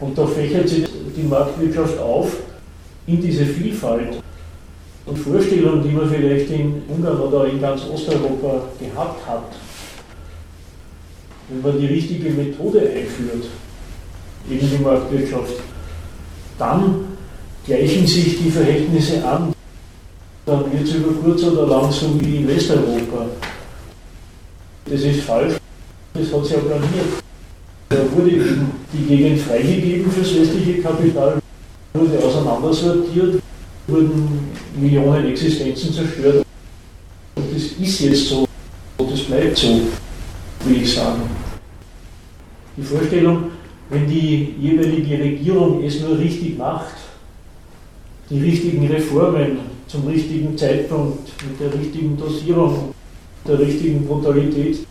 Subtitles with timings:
[0.00, 2.36] Und da fächert sich die Marktwirtschaft auf
[3.06, 4.22] in diese Vielfalt
[5.06, 9.44] und Vorstellungen, die man vielleicht in Ungarn oder in ganz Osteuropa gehabt hat.
[11.48, 13.46] Wenn man die richtige Methode einführt,
[14.48, 15.54] in die Marktwirtschaft,
[16.58, 17.06] dann
[17.66, 19.52] gleichen sich die Verhältnisse an.
[20.46, 23.26] Dann wird es über kurz oder lang so wie in Westeuropa.
[24.86, 25.54] Das ist falsch,
[26.14, 27.22] das hat sich ja planiert.
[27.90, 31.40] Da wurde eben die Gegend freigegeben fürs westliche Kapital,
[31.92, 33.42] wurde auseinandersortiert,
[33.88, 36.46] wurden Millionen Existenzen zerstört.
[37.34, 38.46] Und das ist jetzt so,
[38.96, 39.80] das bleibt so,
[40.64, 41.22] will ich sagen.
[42.76, 43.50] Die Vorstellung,
[43.88, 46.94] wenn die jeweilige Regierung es nur richtig macht,
[48.30, 52.94] die richtigen Reformen zum richtigen Zeitpunkt, mit der richtigen Dosierung,
[53.48, 54.86] der richtigen Brutalität,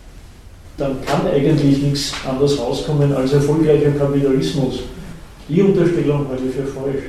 [0.80, 4.80] dann kann eigentlich nichts anderes rauskommen als erfolgreicher Kapitalismus.
[5.48, 7.04] Die Unterstellung halte ich für falsch.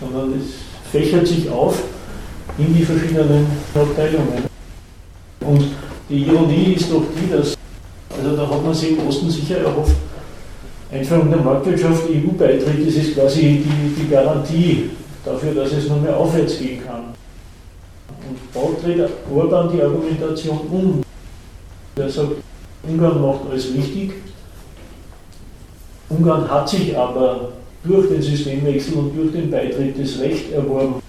[0.00, 1.80] Sondern es fächert sich auf
[2.58, 4.44] in die verschiedenen Abteilungen.
[5.40, 5.64] Und
[6.08, 7.54] die Ironie ist doch die, dass,
[8.16, 9.94] also da hat man sich im Osten sicher erhofft,
[10.90, 14.90] Einführung der Marktwirtschaft, EU-Beitritt, das ist quasi die, die Garantie
[15.24, 17.14] dafür, dass es nur mehr aufwärts gehen kann.
[18.54, 21.02] Und dreht Orban die Argumentation um.
[21.98, 22.32] Er sagt,
[22.82, 24.12] Ungarn macht alles richtig.
[26.08, 27.52] Ungarn hat sich aber
[27.84, 31.02] durch den Systemwechsel und durch den Beitritt das Recht erworben,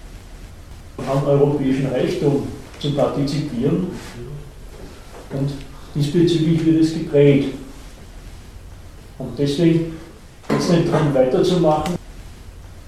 [0.98, 3.88] am europäischen Reichtum zu partizipieren.
[5.32, 5.50] Und
[5.94, 7.54] diesbezüglich wird es geprägt.
[9.18, 9.96] Und deswegen
[10.48, 11.94] geht es nicht darum, weiterzumachen,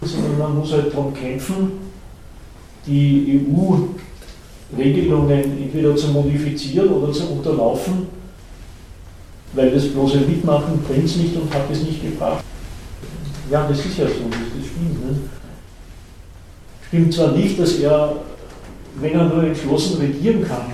[0.00, 1.72] sondern man muss halt darum kämpfen,
[2.86, 3.46] die
[4.76, 8.06] EU-Regelungen entweder zu modifizieren oder zu unterlaufen,
[9.54, 12.44] weil das bloße Mitmachen bringt es nicht und hat es nicht gebracht.
[13.50, 15.04] Ja, das ist ja so, das, das stimmt.
[15.04, 15.16] Ne?
[16.88, 18.16] Stimmt zwar nicht, dass er,
[19.00, 20.72] wenn er nur entschlossen regieren kann,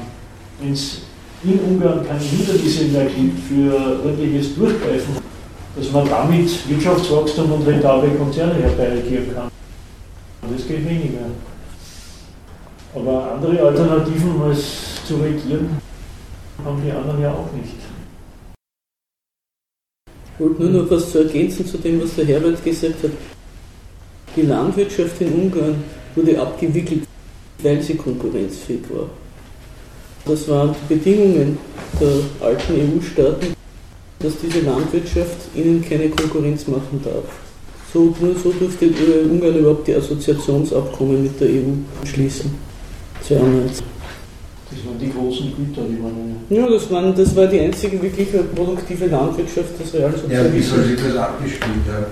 [0.61, 1.03] wenn es
[1.45, 5.17] in Ungarn keine Hindernisse mehr gibt für ordentliches Durchgreifen,
[5.77, 9.49] dass man damit Wirtschaftswachstum und rentable Konzerne herbeiregieren kann.
[10.53, 11.27] Das geht weniger.
[12.95, 15.69] Aber andere Alternativen als zu regieren
[16.65, 17.77] haben die anderen ja auch nicht.
[20.35, 23.11] Ich wollte nur noch was zu ergänzen zu dem, was der Herbert gesagt hat.
[24.37, 25.83] Die Landwirtschaft in Ungarn
[26.15, 27.03] wurde abgewickelt,
[27.63, 29.09] weil sie konkurrenzfähig war.
[30.25, 31.59] Das waren die Bedingungen
[32.01, 33.55] der alten EU-Staaten,
[34.21, 37.25] dass diese Landwirtschaft ihnen keine Konkurrenz machen darf.
[37.93, 38.87] So, nur so durfte
[39.29, 41.73] Ungarn überhaupt die Assoziationsabkommen mit der EU
[42.05, 42.68] schließen.
[43.29, 43.85] 92.
[44.71, 46.37] Das waren die großen Güter, die man.
[46.51, 50.33] Ja, das, waren, das war die einzige wirklich produktive Landwirtschaft des Realsozialismus.
[50.33, 52.07] Ja, wie soll sich das abgespielt haben?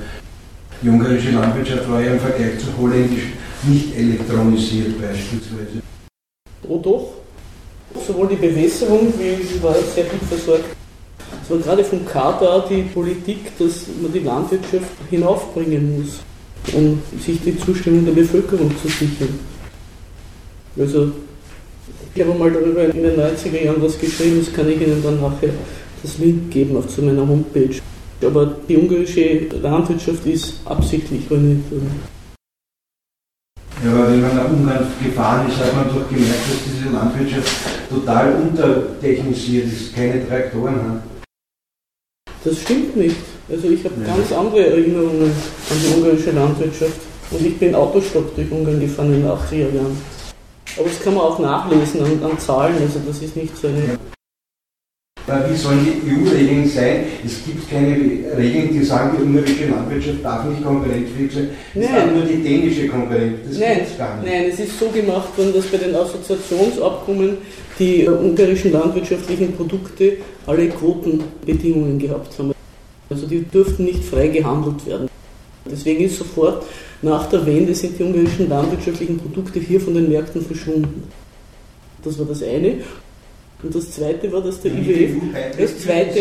[0.83, 3.33] Die ungarische Landwirtschaft war ja im Vergleich zur holländischen
[3.65, 5.83] nicht elektronisiert beispielsweise.
[6.69, 7.13] Oh doch.
[8.07, 10.65] Sowohl die Bewässerung, wie sie war sehr gut versorgt,
[11.43, 16.21] es war gerade vom Kader die Politik, dass man die Landwirtschaft hinaufbringen muss,
[16.75, 19.39] um sich die Zustimmung der Bevölkerung zu sichern.
[20.79, 21.13] Also,
[22.15, 25.21] ich habe mal darüber in den 90er Jahren was geschrieben, das kann ich Ihnen dann
[25.21, 25.51] nachher
[26.03, 27.77] das Link geben auf zu meiner Homepage.
[28.23, 32.17] Aber die ungarische Landwirtschaft ist absichtlich ruiniert worden.
[33.85, 37.53] Ja, aber wenn man nach Ungarn gefahren ist, hat man doch gemerkt, dass diese Landwirtschaft
[37.91, 41.03] total untertechnisiert ist, keine Traktoren hat.
[42.43, 43.17] Das stimmt nicht.
[43.51, 44.17] Also ich habe ja.
[44.17, 47.01] ganz andere Erinnerungen an die ungarische Landwirtschaft.
[47.31, 50.16] Und ich bin Autostopp durch Ungarn gefahren in den 80er Jahren.
[50.79, 53.99] Aber das kann man auch nachlesen an, an Zahlen, also das ist nicht so eine.
[55.27, 57.05] Wie sollen die EU-Regeln sein?
[57.25, 57.97] Es gibt keine
[58.37, 61.51] Regeln, die sagen, die ungarische Landwirtschaft darf nicht konkurrenzfähig sein.
[61.75, 63.39] Es darf nur die dänische Konkurrenz.
[63.49, 64.33] Das nein, gar nicht.
[64.33, 67.39] Nein, es ist so gemacht worden, dass bei den Assoziationsabkommen
[67.77, 72.53] die ungarischen landwirtschaftlichen Produkte alle Quotenbedingungen gehabt haben.
[73.11, 75.09] Also die durften nicht frei gehandelt werden.
[75.69, 76.65] Deswegen ist sofort
[77.03, 81.05] nach der Wende sind die ungarischen landwirtschaftlichen Produkte hier von den Märkten verschwunden.
[82.03, 82.79] Das war das eine.
[83.63, 85.23] Und das zweite war, dass der ja, IWF.
[85.59, 86.21] Das zweite.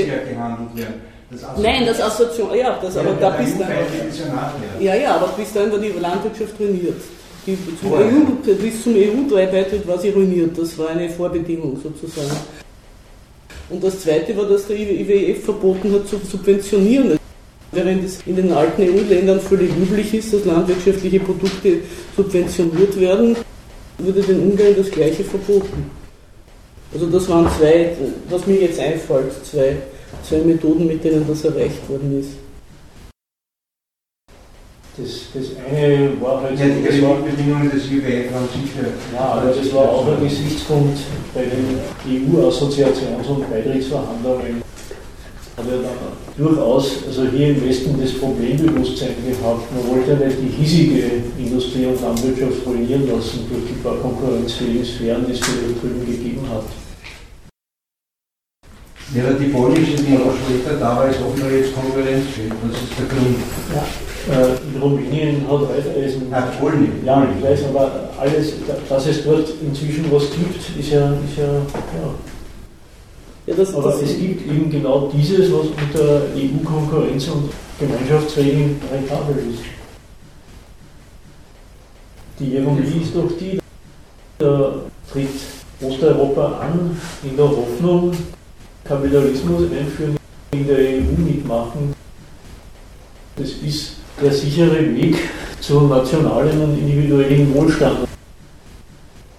[1.30, 3.69] Das Nein, das Assoziation, ja, das, aber da bis dann.
[4.80, 7.01] Ja, ja, aber bis dann war die Landwirtschaft ruiniert.
[7.48, 10.57] Die, zum EU, bis zum EU-Beitritt war sie ruiniert.
[10.57, 12.36] Das war eine Vorbedingung sozusagen.
[13.69, 17.18] Und das zweite war, dass der IWF verboten hat zu subventionieren.
[17.75, 21.80] Während es in den alten EU-Ländern völlig üblich ist, dass landwirtschaftliche Produkte
[22.16, 23.36] subventioniert werden,
[23.98, 25.92] wurde den Ungarn das Gleiche verboten.
[26.94, 27.92] Also das waren zwei,
[28.30, 29.75] was mir jetzt einfällt, zwei,
[30.24, 32.30] zwei Methoden, mit denen das erreicht worden ist.
[34.98, 36.60] das, das eine war halt.
[36.60, 38.88] Ja, die Kreditbedingungen des IWF waren sicher.
[39.13, 40.98] Ja, aber das war auch ein Gesichtspunkt
[41.33, 44.63] bei den EU-Assoziations- und Beitrittsverhandlungen.
[45.57, 49.72] Hat ja dann durchaus, also hier im Westen das Problembewusstsein gehabt.
[49.72, 54.84] Man wollte ja nicht die hiesige Industrie und Landwirtschaft ruinieren lassen durch die paar konkurrenzfähigen
[54.84, 56.66] Sphären, die es vielleicht drüben gegeben hat.
[59.16, 62.51] Ja, die polnische, die noch später da war, ist offenbar jetzt konkurrenzfähig.
[62.68, 63.38] Das ist der Grund.
[63.74, 63.86] Ja.
[64.28, 66.24] Äh, in Rumänien hat Raiffeisen.
[66.31, 67.00] Ach, Polen.
[67.06, 68.54] Ja, ich weiß, aber alles,
[68.90, 71.13] dass es dort inzwischen was gibt, ist ja.
[71.13, 72.35] Ist ja, ja.
[73.48, 79.36] Ja, das, aber das es gibt eben genau dieses, was unter EU-Konkurrenz und Gemeinschaftsregeln rentabel
[79.52, 79.64] ist.
[82.40, 83.60] Die Ironie ist doch die,
[84.40, 84.74] da
[85.12, 85.30] tritt
[85.80, 88.12] Osteuropa an in der Hoffnung,
[88.84, 90.18] Kapitalismus einführen,
[90.52, 91.94] in der EU mitmachen.
[93.36, 95.18] Das ist der sichere Weg
[95.60, 98.08] zum nationalen und individuellen Wohlstand.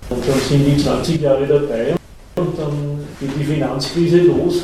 [0.09, 1.97] Und dann sind die 20 Jahre dabei
[2.37, 4.63] und dann geht die Finanzkrise los.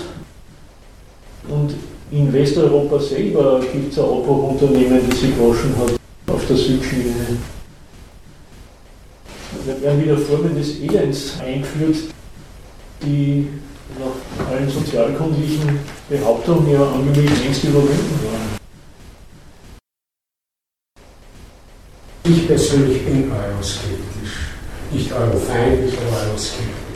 [1.48, 1.74] Und
[2.10, 5.98] in Westeuropa selber gibt es ein Abbruchunternehmen, das sich gewaschen hat
[6.32, 7.38] auf der Südschiene.
[9.66, 11.96] Da werden wieder Formen des Elends eingeführt,
[13.02, 13.48] die
[13.98, 15.78] nach allen sozialkundlichen
[16.08, 18.58] Behauptungen ja angeblich längst überwunden waren.
[22.24, 24.52] Ich persönlich bin euroskeptisch.
[24.92, 26.92] Nicht eurofeindlich, aber euroskeptisch.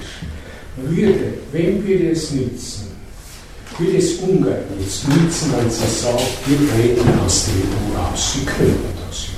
[0.77, 2.89] Würde, wem würde es nützen?
[3.79, 8.35] Würde es Ungarn jetzt nützen, wenn sie sagt, wir treten aus der EU aus?
[8.35, 9.33] Sie könnten das ja.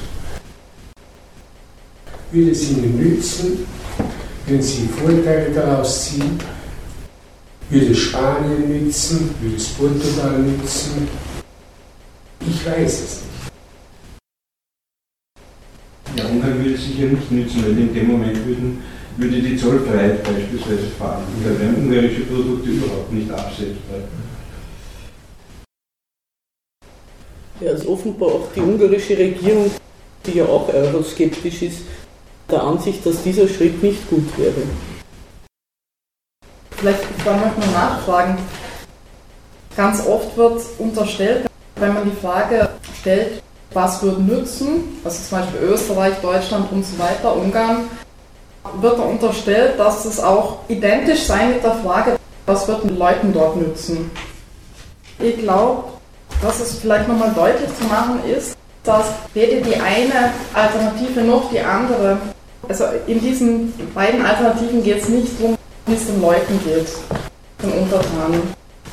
[2.32, 3.66] Würde es ihnen nützen,
[4.46, 6.38] wenn sie Vorteile daraus ziehen?
[7.70, 9.30] Würde Spanien nützen?
[9.40, 11.08] Würde es Portugal nützen?
[12.40, 13.28] Ich weiß es nicht.
[16.16, 18.82] Ja, Ungarn würde es sicher nicht nützen, weil in dem Moment würden,
[19.18, 21.24] würde die Zollfreiheit beispielsweise fallen.
[21.44, 23.98] Da wären ungarische Produkte überhaupt nicht absetzbar.
[27.60, 29.70] Ja, also offenbar auch die ungarische Regierung,
[30.24, 31.80] die ja auch euroskeptisch ist,
[32.48, 34.62] der Ansicht, dass dieser Schritt nicht gut wäre.
[36.70, 38.38] Vielleicht vorhin noch mal nachfragen.
[39.76, 42.68] Ganz oft wird unterstellt, wenn man die Frage
[43.00, 43.42] stellt,
[43.72, 47.88] was würde nützen, also zum Beispiel Österreich, Deutschland und so weiter, Ungarn,
[48.80, 52.16] wird da unterstellt, dass es auch identisch sei mit der Frage,
[52.46, 54.10] was wird den Leuten dort nützen.
[55.18, 55.84] Ich glaube,
[56.42, 61.60] dass es vielleicht nochmal deutlich zu machen ist, dass weder die eine Alternative noch die
[61.60, 62.18] andere,
[62.68, 65.56] also in diesen beiden Alternativen geht es nicht darum,
[65.86, 66.88] wie es den Leuten geht,
[67.62, 68.42] den Untertanen,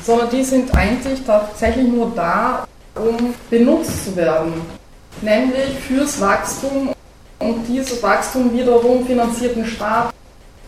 [0.02, 4.54] sondern die sind eigentlich tatsächlich nur da, um benutzt zu werden,
[5.22, 6.95] nämlich fürs Wachstum
[7.46, 10.12] und dieses Wachstum wiederum finanziert den Staat.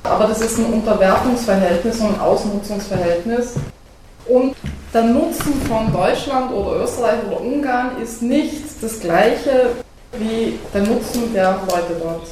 [0.02, 3.54] Aber das ist ein Unterwerfungsverhältnis und ein Ausnutzungsverhältnis.
[4.26, 4.54] Und
[4.94, 9.70] der Nutzen von Deutschland oder Österreich oder Ungarn ist nicht das gleiche
[10.18, 12.26] wie der Nutzen der Leute dort.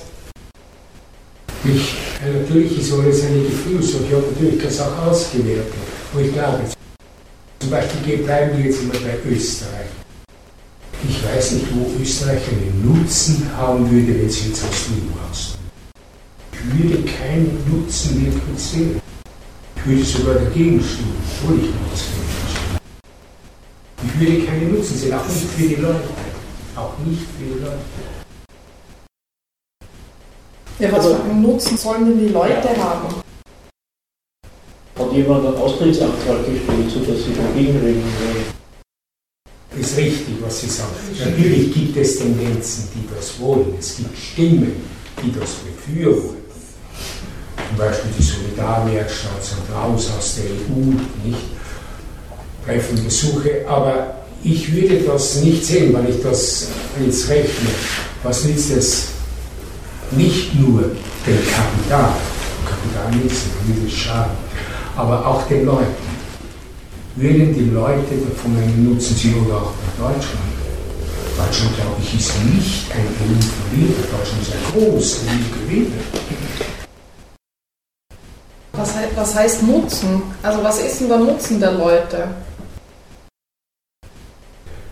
[1.64, 4.04] Ich, äh, natürlich ist alles eine Gefühlssache.
[4.04, 5.72] Ich habe natürlich das auch ausgewertet.
[6.14, 6.60] Und ich glaube,
[7.58, 9.86] zum Beispiel bleiben wir jetzt immer bei Österreich.
[11.08, 15.30] Ich weiß nicht, wo Österreich einen Nutzen haben würde, wenn sie jetzt aus der EU
[15.30, 15.70] austreten.
[16.52, 19.00] Ich würde keinen Nutzen wirklich sehen.
[19.76, 22.78] Ich würde sogar dagegen stimmen, obwohl ich noch ausgehen
[24.04, 26.08] Ich würde keinen Nutzen sehen, auch nicht für die Leute.
[26.74, 27.78] Auch nicht für die Leute.
[30.80, 33.22] Ja, was für einen Nutzen sollen denn die Leute haben?
[34.98, 38.55] Hat jemand einen Austrittsantrag gestellt, sodass sie dagegen reden wollen?
[39.78, 40.90] Ist richtig, was Sie sagen.
[41.18, 43.74] Natürlich gibt es Tendenzen, die das wollen.
[43.78, 44.72] Es gibt Stimmen,
[45.22, 46.36] die das befürworten.
[47.68, 50.80] Zum Beispiel die Solidarwerkstatt sagt raus aus der EU,
[51.24, 51.38] nicht
[52.64, 53.64] treffen Besuche.
[53.68, 56.68] Aber ich würde das nicht sehen, weil ich das
[57.04, 57.70] jetzt rechne.
[58.22, 59.06] Was nützt es
[60.12, 60.82] nicht nur
[61.26, 62.14] dem Kapital?
[62.64, 64.36] Kapital nützt, würde schaden,
[64.96, 66.15] aber auch den Leuten
[67.16, 70.44] würden die Leute davon einen Nutzen ziehen oder auch bei Deutschland.
[71.36, 74.02] Deutschland, glaube ich, ist nicht ein EU-Verlierer.
[74.12, 76.02] Deutschland ist ein großer EU-Gewinner.
[78.72, 80.22] Was, was heißt Nutzen?
[80.42, 82.28] Also was ist denn der Nutzen der Leute?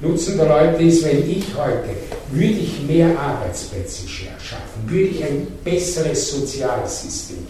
[0.01, 1.91] Nutzen der Leute ist, wenn ich heute,
[2.31, 7.47] würde ich mehr Arbeitsplätze schaffen, würde ich ein besseres soziales System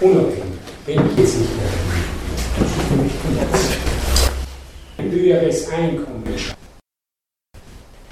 [0.00, 2.13] unabhängig, wenn ich jetzt nicht mehr
[5.24, 6.22] höheres Einkommen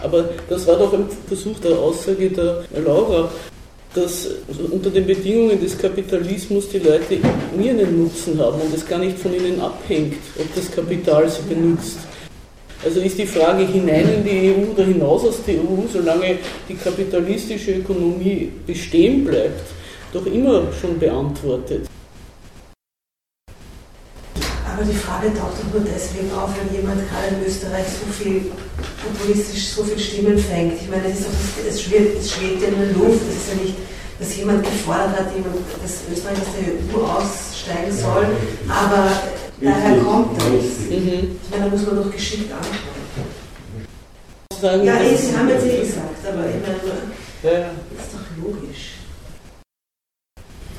[0.03, 3.31] Aber das war doch ein Versuch der Aussage der Laura,
[3.95, 4.29] dass
[4.71, 7.19] unter den Bedingungen des Kapitalismus die Leute
[7.57, 11.43] nie einen Nutzen haben und es gar nicht von ihnen abhängt, ob das Kapital sie
[11.43, 11.99] benutzt.
[12.85, 16.75] Also ist die Frage hinein in die EU oder hinaus aus der EU, solange die
[16.75, 19.67] kapitalistische Ökonomie bestehen bleibt,
[20.13, 21.92] doch immer schon beantwortet.
[24.73, 28.51] Aber die Frage taucht doch nur deswegen auf, wenn jemand gerade in Österreich so viel
[29.05, 30.81] populistisch so viele Stimmen fängt.
[30.81, 33.21] Ich meine, es, ist doch, es, schwebt, es schwebt ja in der Luft.
[33.29, 33.77] Es ist ja nicht,
[34.19, 38.27] dass jemand gefordert hat, jemand, dass Österreich aus der EU aussteigen soll.
[38.69, 39.13] Aber
[39.61, 40.89] daher kommt das.
[40.89, 41.37] Mhm.
[41.37, 42.93] Ich meine, da muss man doch geschickt antworten.
[44.87, 46.79] Ja, eh, Sie haben jetzt eh gesagt, aber ich meine,
[47.43, 47.67] ja.
[47.69, 48.95] ist doch logisch.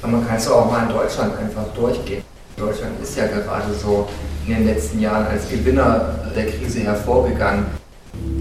[0.02, 2.24] Aber man kann es auch mal in Deutschland einfach durchgehen.
[2.58, 4.08] Deutschland ist ja gerade so
[4.48, 7.66] in den letzten Jahren als Gewinner der Krise hervorgegangen,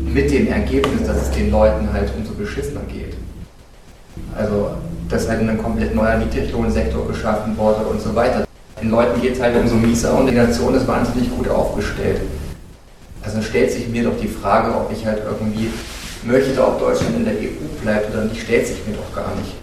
[0.04, 3.14] mit dem Ergebnis, dass es den Leuten halt umso beschissener geht.
[4.36, 4.72] Also,
[5.08, 8.44] dass halt ein komplett neuer Niedriglohnsektor geschaffen wurde und so weiter.
[8.80, 12.20] Den Leuten geht es halt umso mieser und die Nation ist wahnsinnig gut aufgestellt.
[13.22, 15.70] Also stellt sich mir doch die Frage, ob ich halt irgendwie
[16.24, 19.54] möchte, ob Deutschland in der EU bleibt oder nicht, stellt sich mir doch gar nicht.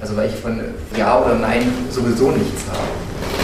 [0.00, 0.60] Also weil ich von
[0.96, 2.88] Ja oder Nein sowieso nichts habe.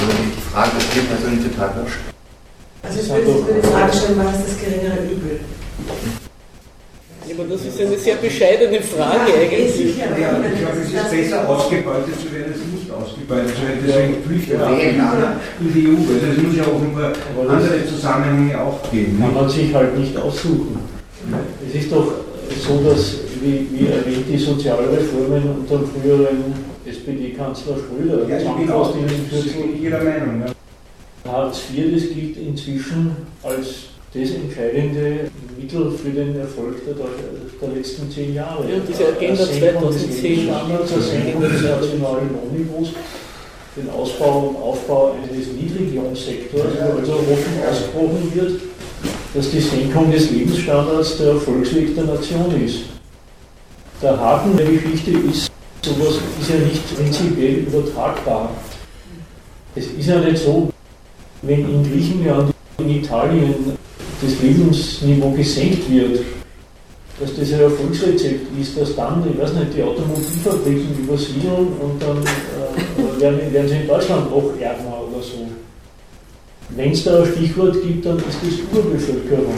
[0.00, 1.98] Also die Frage ist mir persönlich total wurscht.
[2.82, 5.40] Also ich würde die Frage stellen, was ist das geringere Übel?
[7.26, 9.96] Ja, aber das ist eine sehr bescheidene Frage ja, eigentlich.
[9.96, 13.78] Ja, ich glaube, es ist besser ausgebeutet zu werden, als nicht ausgebeutet zu werden.
[13.86, 14.66] Deswegen flüchtet ja.
[14.66, 16.12] keiner in die EU.
[16.12, 17.12] Also es muss ja offenbar
[17.48, 19.20] andere Zusammenhänge auch geben.
[19.20, 20.76] Kann man sich halt nicht aussuchen.
[21.66, 22.12] Es ist doch
[22.66, 26.54] so, dass, wie, wie erwähnt, die Sozialreformen unter dem früheren
[26.86, 28.94] SPD-Kanzler Schröder ja, ich bin auch
[29.80, 30.42] Ihrer Meinung.
[30.46, 31.32] Ja.
[31.32, 38.10] Hartz IV, das gilt inzwischen als das entscheidende Mittel für den Erfolg der, der letzten
[38.10, 38.64] zehn Jahre.
[38.68, 40.42] Ja, diese Agenda 2010.
[40.44, 42.88] Standards, der Senkung des nationalen Lohnniveaus,
[43.76, 48.60] den Ausbau und Aufbau eines Niedriglohnsektors, wo also offen ausgebrochen wird,
[49.34, 52.80] dass die Senkung des Lebensstandards der Erfolgsweg der Nation ist.
[54.02, 55.48] Der Haken der Geschichte ist,
[55.80, 58.50] sowas ist ja nicht prinzipiell übertragbar.
[59.76, 60.70] Es ist ja nicht so,
[61.42, 63.54] wenn in Griechenland, in Italien
[64.20, 66.20] das Lebensniveau gesenkt wird,
[67.20, 72.18] dass das ein Erfolgsrezept ist, dass dann, ich weiß nicht, die Automobilfabriken übersiedeln und dann
[72.18, 75.46] äh, werden, werden sie in Deutschland noch ärmer oder so.
[76.70, 79.54] Wenn es da ein Stichwort gibt, dann ist das Urbevölkerung.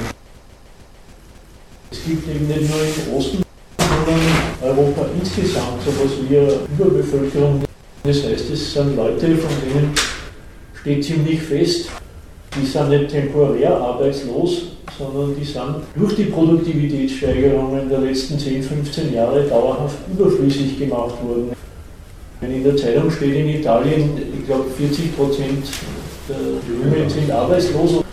[1.90, 3.43] Es gibt eben nicht nur im Osten,
[4.76, 7.62] Europa insgesamt so etwas wie eine Überbevölkerung.
[8.02, 9.92] Das heißt, es sind Leute, von denen
[10.80, 11.88] steht ziemlich fest,
[12.56, 14.62] die sind nicht temporär arbeitslos,
[14.98, 21.52] sondern die sind durch die Produktivitätssteigerungen der letzten 10, 15 Jahre dauerhaft überflüssig gemacht worden.
[22.40, 25.64] Wenn in der Zeitung steht in Italien, ich glaube 40 Prozent
[26.28, 26.36] der
[26.92, 28.04] Jungen sind arbeitslos,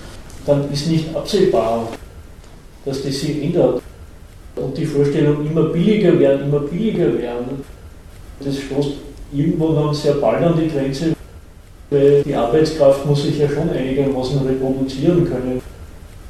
[0.46, 1.88] dann ist nicht absehbar,
[2.86, 3.81] dass das sich ändert.
[4.56, 7.64] Und die Vorstellung, immer billiger werden, immer billiger werden,
[8.44, 8.92] das stoßt
[9.34, 11.14] irgendwo dann sehr bald an die Grenze,
[11.90, 15.62] weil die Arbeitskraft muss sich ja schon einigermaßen reproduzieren können,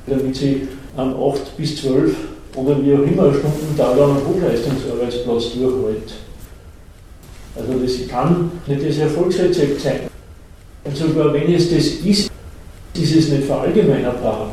[0.07, 2.15] damit sie an 8 bis 12
[2.55, 6.13] oder wie auch immer Stunden Tag an einem Hochleistungsarbeitsplatz durchhält.
[7.55, 9.99] Also das kann nicht das Erfolgsrezept sein.
[10.83, 12.31] Und sogar wenn es das ist,
[12.93, 14.51] ist es nicht verallgemeinerbar.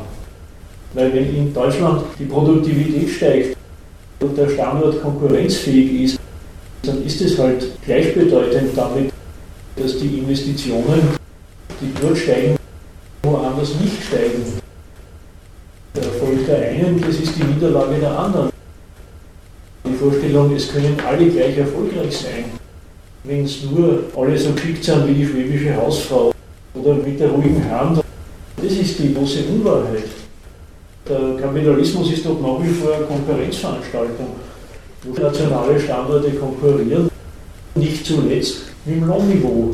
[0.94, 3.56] Weil wenn in Deutschland die Produktivität steigt
[4.20, 6.20] und der Standort konkurrenzfähig ist,
[6.82, 9.12] dann ist es halt gleichbedeutend damit,
[9.76, 11.00] dass die Investitionen,
[11.80, 12.56] die dort steigen,
[13.22, 14.42] woanders nicht steigen.
[15.94, 18.50] Der Erfolg der einen, das ist die Niederlage der anderen.
[19.86, 22.44] Die Vorstellung, es können alle gleich erfolgreich sein,
[23.24, 26.32] wenn es nur alle so geschickt sind wie die schwäbische Hausfrau
[26.74, 28.00] oder mit der ruhigen Hand,
[28.56, 30.04] das ist die große Unwahrheit.
[31.08, 34.26] Der Kapitalismus ist doch nach wie vor eine Konkurrenzveranstaltung,
[35.04, 37.08] wo nationale Standorte konkurrieren,
[37.74, 39.70] nicht zuletzt im Lohnniveau.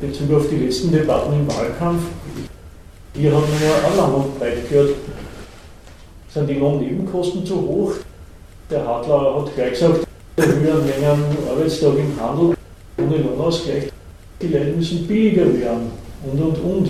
[0.00, 2.02] Bezug auf die letzten Debatten im Wahlkampf,
[3.16, 4.90] hier haben ja lang und breit gehört,
[6.32, 7.92] sind die Lohnnebenkosten zu hoch.
[8.70, 10.06] Der Hartler hat gleich gesagt,
[10.38, 12.54] der höheren Mengen Arbeitstag im Handel
[12.98, 13.90] ohne Lohnausgleich,
[14.40, 15.90] die Leute müssen billiger werden
[16.24, 16.88] und und und.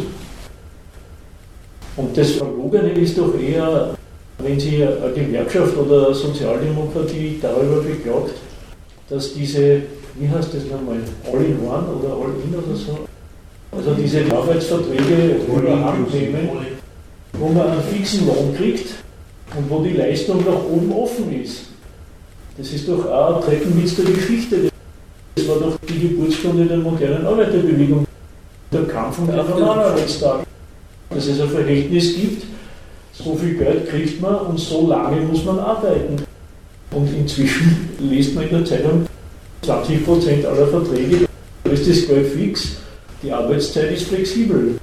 [1.96, 3.94] Und das Verlogene ist doch eher,
[4.38, 8.34] wenn sich eine Gewerkschaft oder eine Sozialdemokratie darüber beklagt,
[9.08, 9.82] dass diese
[10.14, 12.98] wie heißt das nochmal, All-in-One oder All-in oder so.
[13.70, 16.48] Also diese Arbeitsverträge überhand nehmen,
[17.32, 18.90] wo man einen fixen Lohn kriegt
[19.56, 21.64] und wo die Leistung nach oben offen ist.
[22.58, 24.68] Das ist doch auch ein Treppenwitz der Geschichte.
[25.34, 28.06] Das war doch die Geburtsstunde der modernen Arbeiterbewegung,
[28.70, 30.44] der Kampf um den Normalarbeitstag.
[31.14, 32.44] Dass es ein Verhältnis gibt,
[33.12, 36.22] so viel Geld kriegt man und so lange muss man arbeiten.
[36.90, 39.06] Und inzwischen liest man in der Zeitung,
[39.64, 41.26] 20% aller Verträge,
[41.64, 42.76] da ist das Geld fix,
[43.22, 44.78] die Arbeitszeit ist flexibel.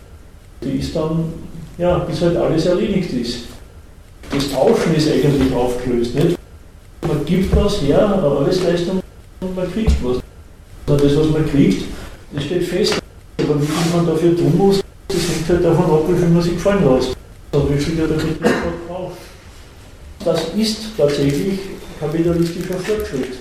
[0.64, 1.34] Die ist dann,
[1.78, 3.40] ja, bis halt alles erledigt ist.
[4.32, 6.16] Das Tauschen ist eigentlich aufgelöst.
[6.16, 6.38] Nicht?
[7.08, 9.02] Man gibt was her, Arbeitsleistung
[9.42, 10.18] und man kriegt was.
[10.88, 11.84] Und das, was man kriegt,
[12.34, 13.02] das steht fest.
[13.42, 16.42] Aber wie viel man dafür tun muss, das hängt halt davon ab, wie viel man
[16.42, 17.18] sich gefallen lässt.
[17.52, 18.40] Und wie viel der damit
[18.88, 19.18] braucht.
[20.24, 21.60] Das ist tatsächlich
[22.00, 23.38] kapitalistischer Fortschritt.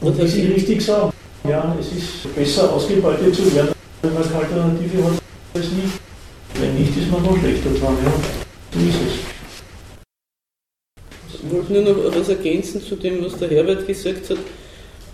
[0.00, 1.12] Und wie Sie richtig sagen,
[1.48, 5.12] ja, es ist besser ausgebeutet zu werden, wenn man keine Alternative hat,
[5.54, 5.98] als nicht.
[6.54, 7.96] Wenn nicht, ist man noch schlechter dran.
[8.04, 8.12] Ja.
[8.72, 9.14] So ist es.
[11.42, 14.38] Ich wollte nur noch etwas ergänzen zu dem, was der Herbert gesagt hat.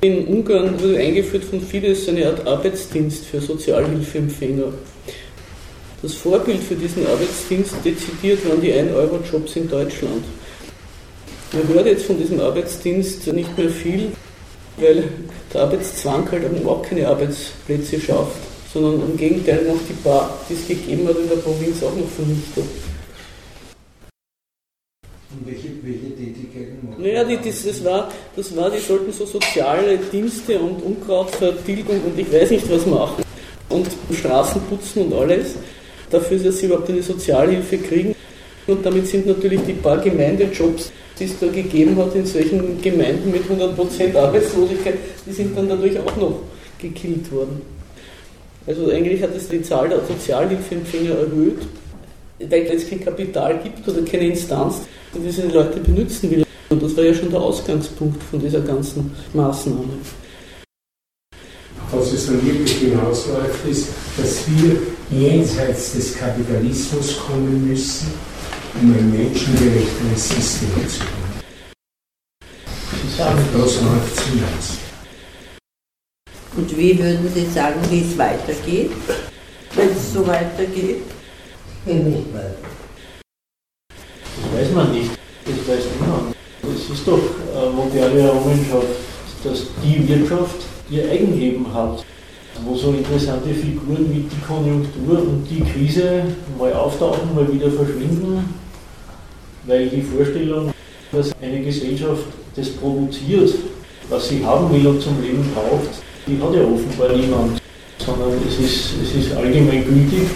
[0.00, 4.72] In Ungarn wurde eingeführt von Fidesz eine Art Arbeitsdienst für Sozialhilfeempfänger.
[6.02, 10.24] Das Vorbild für diesen Arbeitsdienst dezidiert waren die 1-Euro-Jobs in Deutschland.
[11.52, 14.12] Man hört jetzt von diesem Arbeitsdienst nicht mehr viel,
[14.76, 15.04] weil
[15.54, 18.36] der Arbeitszwang halt überhaupt keine Arbeitsplätze schafft,
[18.72, 22.08] sondern im Gegenteil noch die paar, die es gegeben hat in der Provinz, auch noch
[22.08, 22.64] vernichtet.
[25.30, 29.24] Und welche, welche Tätigkeiten machen Naja, die, das, das, war, das war, die sollten so
[29.24, 33.24] soziale Dienste und Unkrautvertilgung und ich weiß nicht was machen.
[33.70, 35.54] Und Straßen putzen und alles.
[36.10, 38.14] Dafür, dass sie überhaupt eine Sozialhilfe kriegen.
[38.66, 43.30] Und damit sind natürlich die paar Gemeindejobs, die es da gegeben hat in solchen Gemeinden
[43.30, 44.94] mit 100% Arbeitslosigkeit,
[45.25, 46.40] die sind dann dadurch auch noch
[46.78, 47.62] gekillt worden.
[48.66, 51.60] Also eigentlich hat es die Zahl der Sozialhilfeempfänger erhöht,
[52.40, 54.80] weil es kein Kapital gibt oder keine Instanz,
[55.14, 56.44] die diese Leute benutzen will.
[56.68, 59.85] Und das war ja schon der Ausgangspunkt von dieser ganzen Maßnahme.
[61.92, 64.76] Was es dann wirklich hinausläuft, ist, dass wir
[65.11, 68.12] jenseits des Kapitalismus kommen müssen,
[68.81, 71.01] um ein menschengerechteres System zu
[73.19, 73.45] haben.
[73.53, 74.79] Das läuft es hinaus.
[76.57, 78.90] Und wie würden Sie sagen, wie es weitergeht,
[79.75, 81.03] wenn es so weitergeht?
[81.85, 82.57] Nicht weiter.
[83.88, 85.11] Das weiß man nicht.
[85.45, 86.35] Das weiß niemand.
[86.62, 87.21] Es ist doch
[87.55, 88.87] eine moderne Errungenschaft,
[89.45, 90.57] dass die Wirtschaft
[90.90, 92.05] ihr Eigenleben hat,
[92.64, 96.25] wo so interessante Figuren wie die Konjunktur und die Krise
[96.59, 98.55] mal auftauchen, mal wieder verschwinden,
[99.66, 100.73] weil die Vorstellung,
[101.12, 103.55] dass eine Gesellschaft das produziert,
[104.09, 107.61] was sie haben will und zum Leben braucht, die hat ja offenbar niemand,
[107.99, 110.29] sondern es ist, es ist allgemein gültig.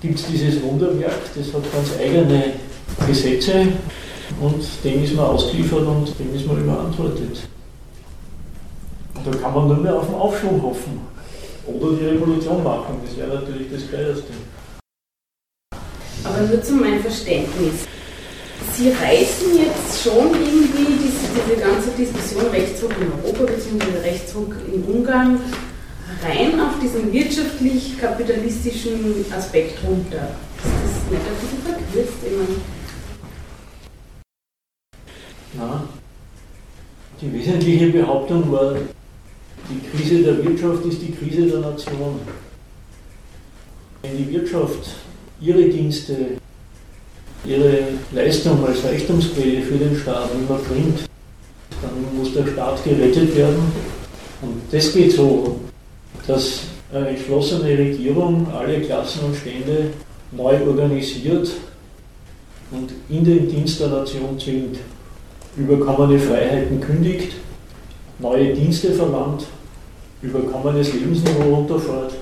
[0.00, 2.52] Gibt es dieses Wunderwerk, das hat ganz eigene
[3.06, 3.68] Gesetze
[4.40, 7.48] und dem ist man ausgeliefert und dem ist man überantwortet.
[9.24, 11.15] Da kann man nur mehr auf den Aufschwung hoffen.
[11.66, 14.32] Oder die Revolution machen, das wäre natürlich das Geilste.
[16.22, 17.86] Aber nur zu meinem Verständnis.
[18.72, 23.98] Sie reißen jetzt schon irgendwie diese, diese ganze Diskussion Rechtsruck in Europa bzw.
[24.02, 25.40] Rechtsruck in Ungarn
[26.22, 30.36] rein auf diesen wirtschaftlich-kapitalistischen Aspekt runter.
[30.58, 32.18] Ist das nicht ein bisschen verkürzt?
[32.24, 32.56] Ich meine,
[35.54, 35.88] Na,
[37.20, 38.76] die wesentliche Behauptung war,
[39.68, 42.20] die Krise der Wirtschaft ist die Krise der Nation.
[44.02, 44.90] Wenn die Wirtschaft
[45.40, 46.14] ihre Dienste,
[47.44, 47.78] ihre
[48.12, 51.00] Leistung als Reichtumsquelle für den Staat überbringt,
[51.82, 53.72] dann muss der Staat gerettet werden.
[54.42, 55.60] Und das geht so,
[56.26, 56.60] dass
[56.92, 59.90] eine entschlossene Regierung alle Klassen und Stände
[60.32, 61.50] neu organisiert
[62.70, 64.78] und in den Dienst der Nation zwingt
[65.56, 67.32] überkommene Freiheiten kündigt,
[68.18, 69.46] neue Dienste verlangt,
[70.22, 72.14] überkommenes Lebensniveau runterfährt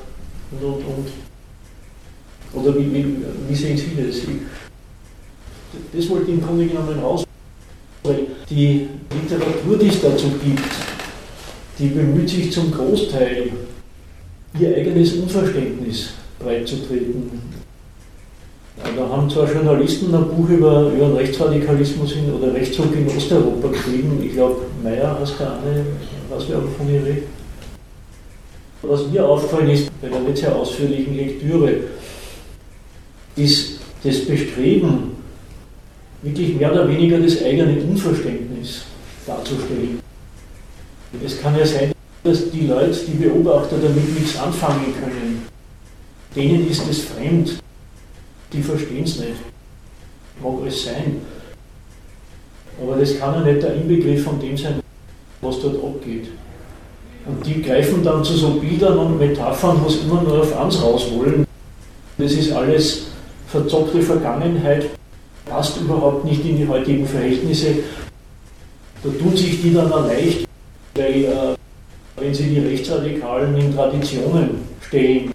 [0.50, 1.08] und, und, und.
[2.52, 3.16] Oder wie, wie,
[3.48, 4.16] wie sehen Sie das?
[5.92, 7.24] Das wollte ich im Grunde genommen raus,
[8.04, 10.60] weil die Literatur, die es dazu gibt,
[11.78, 13.50] die bemüht sich zum Großteil,
[14.58, 17.63] ihr eigenes Unverständnis breitzutreten.
[18.76, 23.68] Da haben zwar Journalisten ein Buch über, über den Rechtsradikalismus in, oder Rechtsruck in Osteuropa
[23.68, 24.20] geschrieben.
[24.24, 25.86] Ich glaube, Meyer hast du eine,
[26.28, 27.26] was wir von ihr reden.
[28.82, 31.74] Was mir aufgefallen ist bei der nicht sehr ausführlichen Lektüre,
[33.36, 35.12] ist das Bestreben,
[36.22, 38.82] wirklich mehr oder weniger das eigene Unverständnis
[39.26, 40.00] darzustellen.
[41.24, 41.92] Es kann ja sein,
[42.24, 45.46] dass die Leute, die Beobachter damit nichts anfangen können.
[46.34, 47.58] Denen ist es fremd,
[48.54, 49.32] die verstehen es nicht.
[50.42, 51.20] Mag es sein.
[52.80, 54.80] Aber das kann ja nicht der Inbegriff von dem sein,
[55.40, 56.28] was dort abgeht.
[57.26, 60.82] Und die greifen dann zu so Bildern und Metaphern, wo sie immer nur auf eins
[60.82, 61.46] raus wollen.
[62.18, 63.06] Das ist alles
[63.48, 64.90] verzockte Vergangenheit,
[65.46, 67.76] passt überhaupt nicht in die heutigen Verhältnisse.
[69.02, 70.46] Da tun sich die dann leicht,
[70.94, 71.54] weil äh,
[72.16, 75.32] wenn sie die Rechtsradikalen in Traditionen stehen,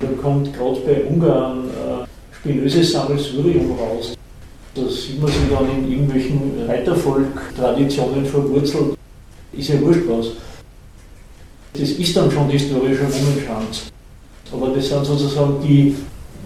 [0.00, 1.68] dann kommt gerade bei Ungarn
[2.40, 4.14] Spinöses Sammelsurium raus.
[4.74, 8.96] Da sieht man sich dann in irgendwelchen Reitervolk-Traditionen verwurzelt.
[9.52, 10.28] Ist ja wurscht was.
[11.74, 13.90] Das ist dann schon historischer Rummenschanz.
[14.52, 15.94] Aber das sind sozusagen die,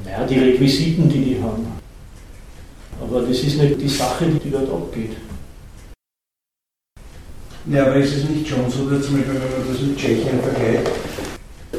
[0.05, 1.67] naja, die Requisiten, die die haben.
[3.01, 5.13] Aber das ist nicht die Sache, die dort abgeht.
[7.71, 10.41] Ja, aber ist es nicht schon so, dass zum Beispiel, wenn man das mit Tschechien
[10.43, 10.91] vergleicht,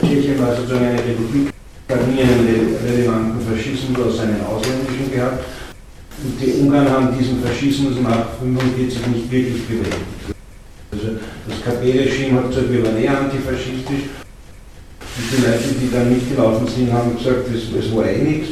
[0.01, 1.53] Tschechien war sozusagen eine Republik,
[1.89, 5.43] hat nie einen relevanten Faschismus aus seinen Ausländischen gehabt.
[6.23, 10.33] Und die Ungarn haben diesen Faschismus nach 1945 nicht wirklich bewältigt.
[10.91, 11.07] Also
[11.47, 14.09] das KP-Regime hat gesagt, wir waren eher antifaschistisch.
[15.17, 18.49] Und die Leute, die da mitgelaufen sind, haben gesagt, es, es war eh nichts.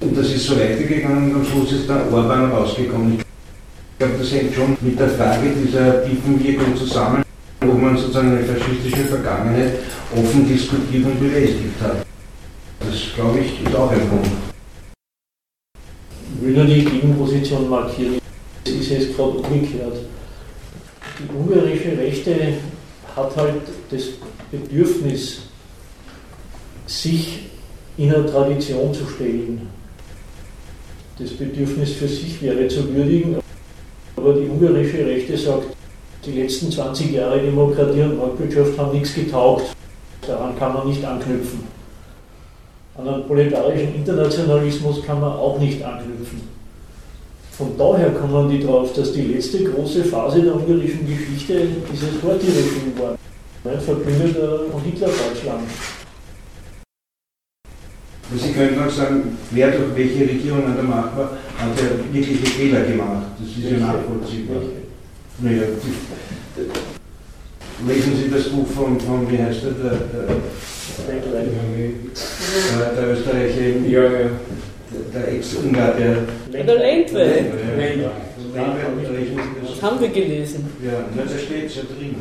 [0.00, 3.18] Und das ist so weitergegangen und am Schluss ist dann Orban rausgekommen.
[3.18, 7.22] Ich glaube, das hängt schon mit der Frage dieser tiefen Wirkung zusammen,
[7.60, 9.74] wo man sozusagen eine faschistische Vergangenheit
[10.14, 12.04] offen diskutiert und bewältigt hat.
[12.84, 14.28] Das, glaube ich, ist auch ein Punkt.
[16.34, 18.18] Ich will nur die Gegenposition markieren.
[18.64, 19.98] Es ist jetzt gerade umgekehrt.
[21.18, 22.54] Die ungarische Rechte
[23.14, 24.02] hat halt das
[24.50, 25.42] Bedürfnis,
[26.86, 27.50] sich
[27.96, 29.68] in eine Tradition zu stellen.
[31.18, 33.36] Das Bedürfnis für sich wäre zu würdigen,
[34.16, 35.66] aber die ungarische Rechte sagt,
[36.24, 39.74] die letzten 20 Jahre Demokratie und Marktwirtschaft haben nichts getaugt.
[40.26, 41.81] Daran kann man nicht anknüpfen.
[42.96, 46.42] An einen proletarischen Internationalismus kann man auch nicht anknüpfen.
[47.52, 52.92] Von daher kommen die drauf, dass die letzte große Phase der ungarischen Geschichte dieses Horthy-Regime
[52.98, 53.16] war.
[53.80, 55.68] Verbündeter von Hitler-Deutschland.
[58.34, 62.46] Sie können auch sagen, wer durch welche Regierung an der Macht war, hat er wirkliche
[62.46, 63.26] Fehler gemacht.
[63.38, 64.62] Das ist ja nachvollziehbar.
[65.38, 65.62] Naja,
[67.86, 71.16] lesen Sie das Buch von, von wie heißt er, der, der,
[72.78, 74.30] der, der Österreicher, ja, ja.
[75.14, 76.16] der Ex-Ungar, der...
[76.52, 77.44] Der Lendwey.
[78.54, 80.70] Das haben wir gelesen.
[80.84, 82.14] Ja, da steht es ja drin.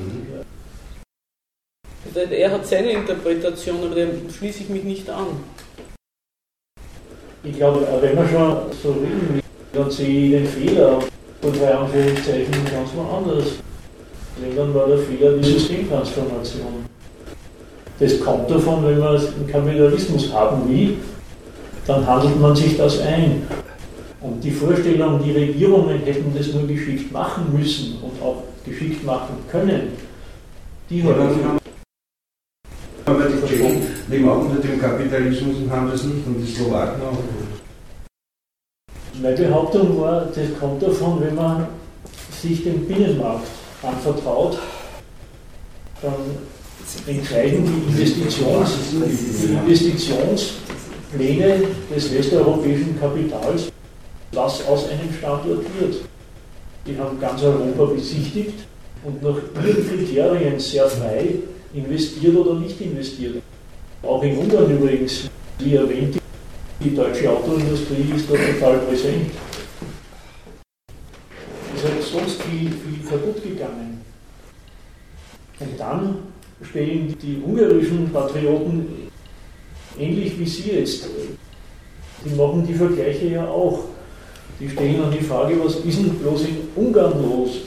[2.14, 5.28] Er hat seine Interpretation, aber dem schließe ich mich nicht an.
[7.44, 9.42] Ich glaube, wenn wir schon so reden,
[9.74, 11.00] dann sehe ich den Fehler
[11.42, 13.54] von drei Anführungszeichen ganz woanders.
[14.56, 16.86] Dann war der Fehler die Systemtransformation.
[18.00, 20.98] Das kommt davon, wenn man einen Kapitalismus haben will,
[21.86, 23.44] dann handelt man sich das ein.
[24.22, 29.36] Und die Vorstellung, die Regierungen hätten das nur geschickt machen müssen und auch geschickt machen
[29.50, 29.90] können,
[30.90, 31.16] die hat
[33.06, 37.02] aber die Tschechen leben auch unter dem Kapitalismus und haben das nicht und die Slowaken
[37.02, 37.18] auch.
[39.22, 41.68] Meine Behauptung war, das kommt davon, wenn man
[42.32, 43.48] sich dem Binnenmarkt
[43.84, 44.58] anvertraut,
[46.02, 46.14] dann
[47.08, 51.64] entscheiden die, Investitions, die Investitionspläne
[51.94, 53.72] des westeuropäischen Kapitals,
[54.34, 55.96] was aus einem Standort wird.
[56.86, 58.60] Die haben ganz Europa besichtigt
[59.04, 61.36] und nach ihren Kriterien sehr frei
[61.74, 63.36] investiert oder nicht investiert.
[64.04, 66.18] Auch in Ungarn übrigens, wie erwähnt,
[66.84, 69.30] die deutsche Autoindustrie ist da total präsent.
[72.22, 74.02] Sonst viel, viel kaputt gegangen.
[75.60, 76.18] Und dann
[76.62, 78.86] stehen die ungarischen Patrioten
[79.98, 81.08] ähnlich wie Sie jetzt.
[82.24, 83.86] Die machen die Vergleiche ja auch.
[84.60, 87.62] Die stehen an die Frage, was ist denn bloß in Ungarn los?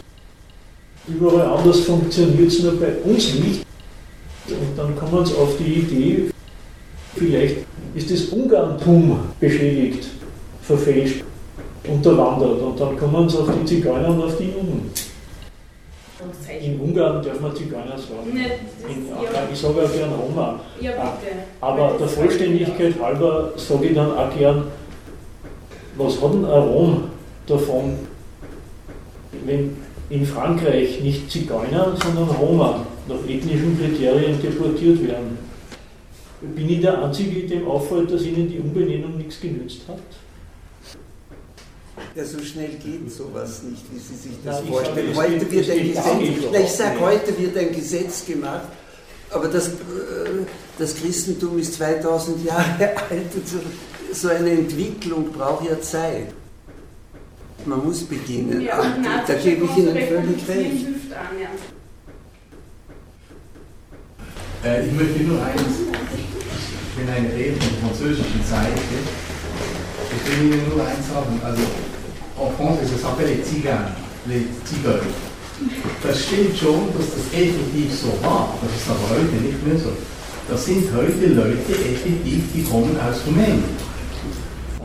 [1.09, 3.67] Überall anders funktioniert es nur bei uns nicht.
[4.49, 6.31] Und dann kommen sie auf die Idee,
[7.17, 7.57] vielleicht
[7.95, 10.07] ist das Ungarntum beschädigt,
[10.62, 11.25] verfälscht,
[11.87, 12.61] unterwandert.
[12.61, 14.90] Und dann kommen sie auf die Zigeuner und auf die Juden.
[16.61, 18.31] In Ungarn darf man Zigeuner sagen.
[18.31, 19.49] In, ja.
[19.53, 20.61] Ich sage auch gern Roma.
[20.81, 21.37] Ja, bitte.
[21.61, 24.64] Aber der Vollständigkeit halber sage ich dann auch gern,
[25.97, 27.05] was hat ein Rom
[27.47, 27.99] davon,
[29.44, 29.77] wenn
[30.09, 35.38] in Frankreich nicht Zigeuner, sondern Roma nach ethnischen Kriterien deportiert werden?
[36.40, 39.99] Bin ich der Einzige, dem auffällt, dass Ihnen die Umbenennung nichts genützt hat?
[42.14, 45.16] Ja, so schnell geht sowas nicht, wie Sie sich das Nein, vorstellen.
[45.16, 48.68] Heute wird ein Gesetz, ich sage, heute wird ein Gesetz gemacht,
[49.31, 49.72] aber das, äh,
[50.79, 53.59] das Christentum ist 2000 Jahre alt und so,
[54.12, 56.29] so eine Entwicklung braucht ja Zeit.
[57.66, 58.61] Man muss beginnen.
[58.61, 60.87] Ja, da, da gebe ich Ihnen völlig recht.
[64.64, 65.62] Äh, ich möchte nur eins,
[66.14, 68.81] ich bin eine Rede von der französischen Seite,
[70.12, 71.62] ich will Ihnen nur eins sagen, also
[72.38, 73.92] en France, ça s'appelle les Ziganes,
[74.29, 75.01] les Zigeuner.
[76.03, 79.90] Das stimmt schon, dass das effektiv so war, das ist aber heute nicht mehr so.
[80.49, 83.62] Das sind heute Leute effektiv, die kommen aus Rumänien.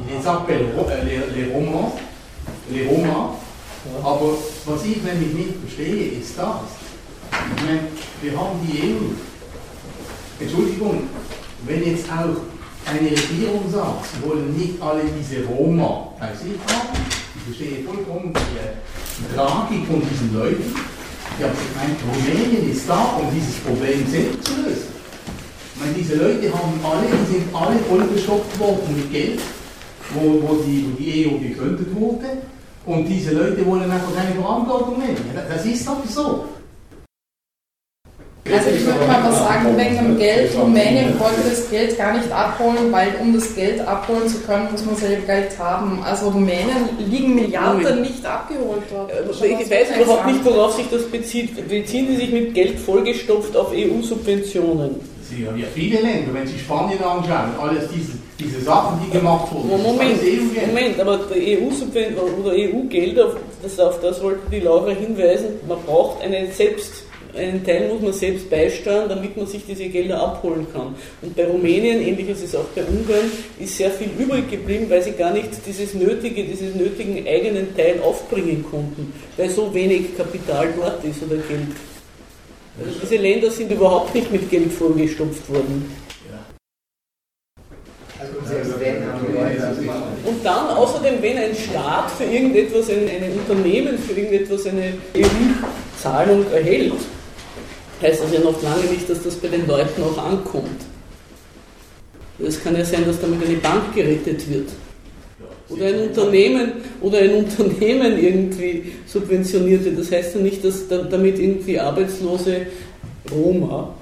[0.08, 0.66] Ich appelle
[1.06, 1.94] les, les Romans,
[2.72, 3.36] les Roma,
[4.04, 4.34] aber
[4.66, 6.46] was ich nämlich nicht verstehe, ist das.
[7.32, 7.80] Ich meine,
[8.22, 9.12] wir haben die EU
[10.40, 11.04] Entschuldigung,
[11.66, 12.40] wenn jetzt auch
[12.90, 16.98] eine Regierung sagt, sie wollen nicht alle diese Roma bei sich haben,
[17.40, 20.76] ich verstehe vollkommen die, die Tragik von diesen Leuten,
[21.38, 24.92] ich meine, Rumänien ist da, um dieses Problem selbst zu lösen.
[25.74, 29.40] Ich meine, diese Leute haben alle, die sind alle vollgestopft worden mit Geld,
[30.14, 32.26] wo, wo, die, wo die EU gegründet wurde,
[32.86, 35.18] und diese Leute wollen einfach keine Verantwortung nehmen.
[35.48, 36.46] Das ist doch so.
[38.52, 40.52] Also ich würde mal was sagen, wegen dem Geld.
[40.58, 44.86] Rumänien wollte das Geld gar nicht abholen, weil um das Geld abholen zu können, muss
[44.86, 46.02] man selber Geld haben.
[46.04, 49.12] Also Rumänien liegen Milliarden nicht abgeholt dort.
[49.44, 51.68] Ich weiß überhaupt nicht, worauf sich das bezieht.
[51.68, 54.96] Beziehen die sich mit Geld vollgestopft auf EU-Subventionen?
[55.30, 59.54] Sie haben ja viele Länder, wenn Sie Spanien anschauen, alles diese, diese Sachen, die gemacht
[59.54, 59.70] wurden.
[59.84, 60.20] Moment,
[60.68, 67.04] Moment, aber EU-Subventionen oder EU-Gelder, auf das wollte die Laura hinweisen, man braucht eine selbst
[67.36, 70.96] einen Teil muss man selbst beisteuern, damit man sich diese Gelder abholen kann.
[71.22, 75.02] Und bei Rumänien, ähnlich ist es auch bei Ungarn, ist sehr viel übrig geblieben, weil
[75.02, 80.70] sie gar nicht dieses nötige, diesen nötigen eigenen Teil aufbringen konnten, weil so wenig Kapital
[80.76, 81.68] dort ist oder Geld.
[82.80, 85.92] Also diese Länder sind überhaupt nicht mit Geld vollgestopft worden.
[90.26, 96.46] Und dann außerdem, wenn ein Staat für irgendetwas, ein, ein Unternehmen für irgendetwas eine EU-Zahlung
[96.52, 96.94] erhält,
[98.02, 100.82] heißt das ja noch lange nicht, dass das bei den Leuten auch ankommt.
[102.40, 104.70] Es kann ja sein, dass damit eine Bank gerettet wird.
[105.68, 110.00] Oder ein Unternehmen, oder ein Unternehmen irgendwie subventioniert wird.
[110.00, 112.68] Das heißt ja nicht, dass damit irgendwie arbeitslose
[113.30, 113.94] Roma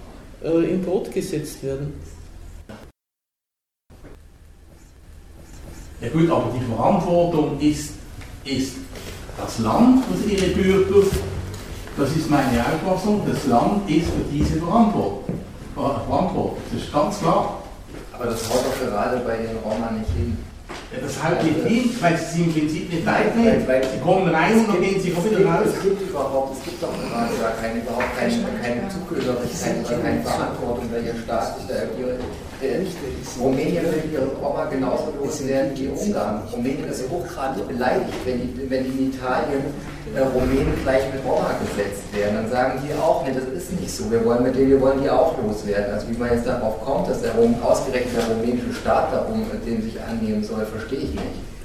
[0.44, 1.94] äh, in Brot gesetzt werden.
[6.00, 7.94] Ja gut, aber die Verantwortung ist,
[8.46, 8.76] ist
[9.38, 11.04] das Land, was ihre Bürger
[11.98, 13.22] das ist meine Auffassung.
[13.28, 14.60] Das Land ist für diese.
[14.60, 15.24] Verantwortung.
[15.76, 17.62] Das ist ganz klar.
[18.14, 20.38] Aber das haut doch gerade bei den Roma nicht hin.
[20.92, 23.44] Ja, das haut nicht hin, weil sie im Prinzip nicht leiden.
[23.44, 25.68] Sie kommen rein und dann gehen sie wieder raus.
[25.76, 30.22] Es gibt überhaupt, es gibt doch gerade gar keine, überhaupt keine, keine Zugehörigkeit oder keine
[30.22, 32.22] Verantwortung, welcher Staat sich da agiert.
[33.40, 36.42] Rumänien will ihre Roma genauso loswerden wie Ungarn.
[36.52, 39.62] Rumänien ist hochgradig beleidigt, wenn, die, wenn in Italien
[40.16, 42.36] äh, Rumänen gleich mit Roma gesetzt werden.
[42.36, 45.04] Dann sagen die auch, nee, das ist nicht so, wir wollen mit denen, wir wollen
[45.04, 45.94] die auch loswerden.
[45.94, 49.84] Also wie man jetzt darauf kommt, dass der ausgerechnet der rumänische Staat darum mit dem
[49.84, 51.57] sich annehmen soll, verstehe ich nicht.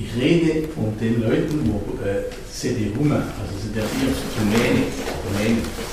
[0.00, 4.84] Ich rede von den Leuten, wo äh, CD Hunger, also sind der Rumänen.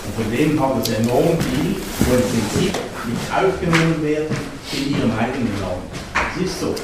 [0.05, 2.73] Und von denen haben es enorm viel, wo im Prinzip
[3.07, 4.37] nicht aufgenommen werden
[4.73, 5.81] in ihrem eigenen Land.
[6.13, 6.75] Das ist so.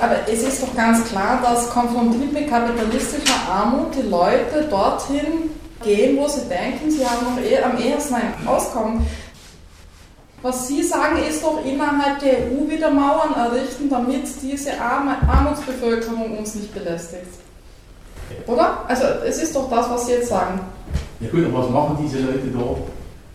[0.00, 5.50] Aber es ist doch ganz klar, dass konfrontiert mit kapitalistischer Armut die Leute dorthin
[5.84, 9.06] gehen, wo sie denken, sie haben noch eh, am ehesten ein Auskommen.
[10.42, 16.54] Was Sie sagen, ist doch innerhalb der EU wieder Mauern errichten, damit diese Armutsbevölkerung uns
[16.54, 17.26] nicht belästigt.
[18.46, 18.84] Oder?
[18.86, 20.60] Also es ist doch das, was Sie jetzt sagen.
[21.20, 22.78] Ja gut, und was machen diese Leute dort?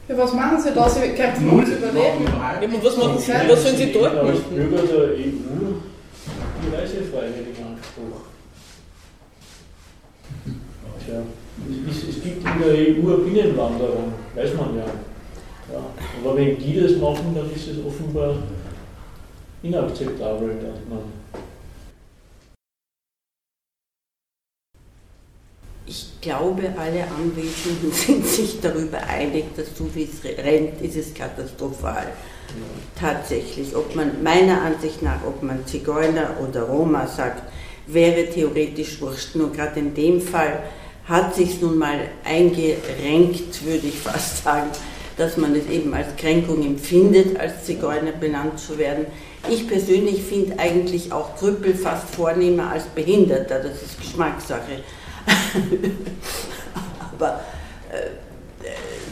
[0.07, 0.89] Ja, was machen sie da?
[0.89, 2.25] Sie kämpfen zu überleben.
[2.25, 4.27] Ja, was, machen sie, was sollen sie dort machen?
[4.29, 5.63] Als Bürger der EU
[6.63, 8.21] die Reisefreiheit in Anspruch.
[11.05, 11.21] Tja,
[11.89, 14.85] es, es gibt in der EU eine Binnenwanderung, weiß man ja.
[15.71, 15.83] Ja.
[16.23, 18.35] Aber wenn die das machen, dann ist es offenbar
[19.61, 21.23] inakzeptabel, dass man
[25.85, 31.13] Ich glaube, alle Anwesenden sind sich darüber einig, dass so wie es rennt, ist es
[31.13, 32.07] katastrophal.
[32.97, 37.43] Tatsächlich, ob man meiner Ansicht nach, ob man Zigeuner oder Roma sagt,
[37.87, 39.35] wäre theoretisch wurscht.
[39.35, 40.63] Nur gerade in dem Fall
[41.05, 44.69] hat sich nun mal eingerenkt, würde ich fast sagen,
[45.17, 49.05] dass man es eben als Kränkung empfindet, als Zigeuner benannt zu werden.
[49.49, 54.81] Ich persönlich finde eigentlich auch Krüppel fast vornehmer als Behinderter, das ist Geschmackssache.
[57.13, 57.41] Aber
[57.91, 58.09] äh,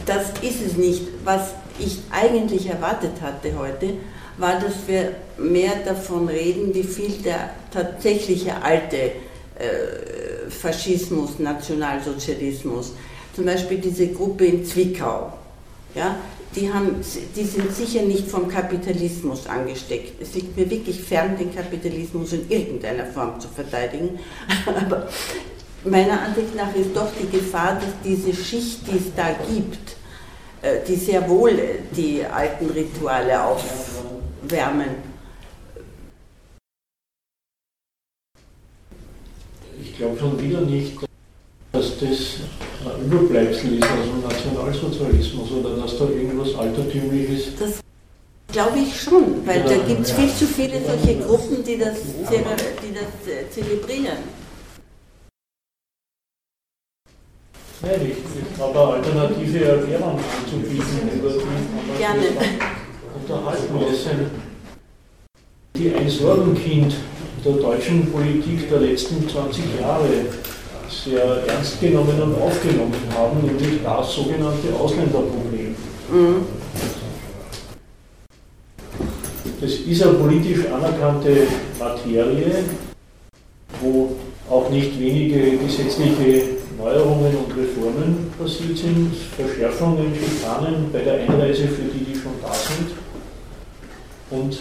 [0.06, 1.02] das ist es nicht.
[1.24, 3.94] Was ich eigentlich erwartet hatte heute,
[4.38, 12.92] war, dass wir mehr davon reden, wie viel der tatsächliche alte äh, Faschismus, Nationalsozialismus,
[13.34, 15.32] zum Beispiel diese Gruppe in Zwickau,
[15.94, 16.16] ja,
[16.54, 16.96] die, haben,
[17.36, 20.20] die sind sicher nicht vom Kapitalismus angesteckt.
[20.20, 24.18] Es liegt mir wirklich fern, den Kapitalismus in irgendeiner Form zu verteidigen.
[24.66, 25.08] Aber
[25.84, 29.96] meiner Ansicht nach ist doch die Gefahr, dass diese Schicht, die es da gibt,
[30.62, 31.58] äh, die sehr wohl
[31.96, 35.12] die alten Rituale aufwärmen.
[39.80, 40.96] Ich glaube schon wieder nicht,
[42.02, 42.18] das
[42.84, 47.56] ein Überbleibsel ist aus dem Nationalsozialismus oder dass da irgendwas Altertümliches.
[47.58, 47.80] Das
[48.48, 50.16] glaube ich schon, weil ja, da gibt es ja.
[50.16, 54.18] viel zu viele solche Gruppen, die das, die das äh, zelebrieren.
[57.82, 62.26] Nein, ich, ich habe eine alternative Erklärung anzubieten, über die Gerne.
[63.20, 64.30] unterhalten müssen.
[65.74, 66.94] Die ein Sorgenkind
[67.44, 70.26] der deutschen Politik der letzten 20 Jahre
[70.92, 75.74] sehr ernst genommen und aufgenommen haben, nämlich das sogenannte Ausländerproblem.
[76.10, 76.46] Mhm.
[79.60, 81.46] Das ist eine politisch anerkannte
[81.78, 82.64] Materie,
[83.80, 84.10] wo
[84.50, 91.82] auch nicht wenige gesetzliche Neuerungen und Reformen passiert sind, Verschärfungen, Schikanen bei der Einreise für
[91.82, 92.90] die, die schon da sind.
[94.30, 94.58] Und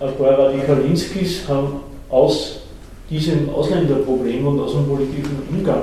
[0.00, 2.60] ein paar Radikalinskis haben aus
[3.10, 5.82] diesem Ausländerproblem und aus dem politischen Umgang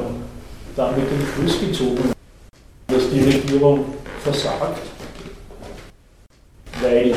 [0.76, 2.12] damit den Schluss gezogen,
[2.88, 3.86] dass die Regierung
[4.22, 4.82] versagt,
[6.82, 7.16] weil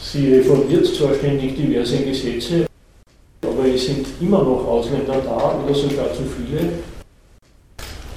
[0.00, 2.66] sie reformiert zwar ständig diverse Gesetze,
[3.42, 6.68] aber es sind immer noch Ausländer da oder sogar zu viele.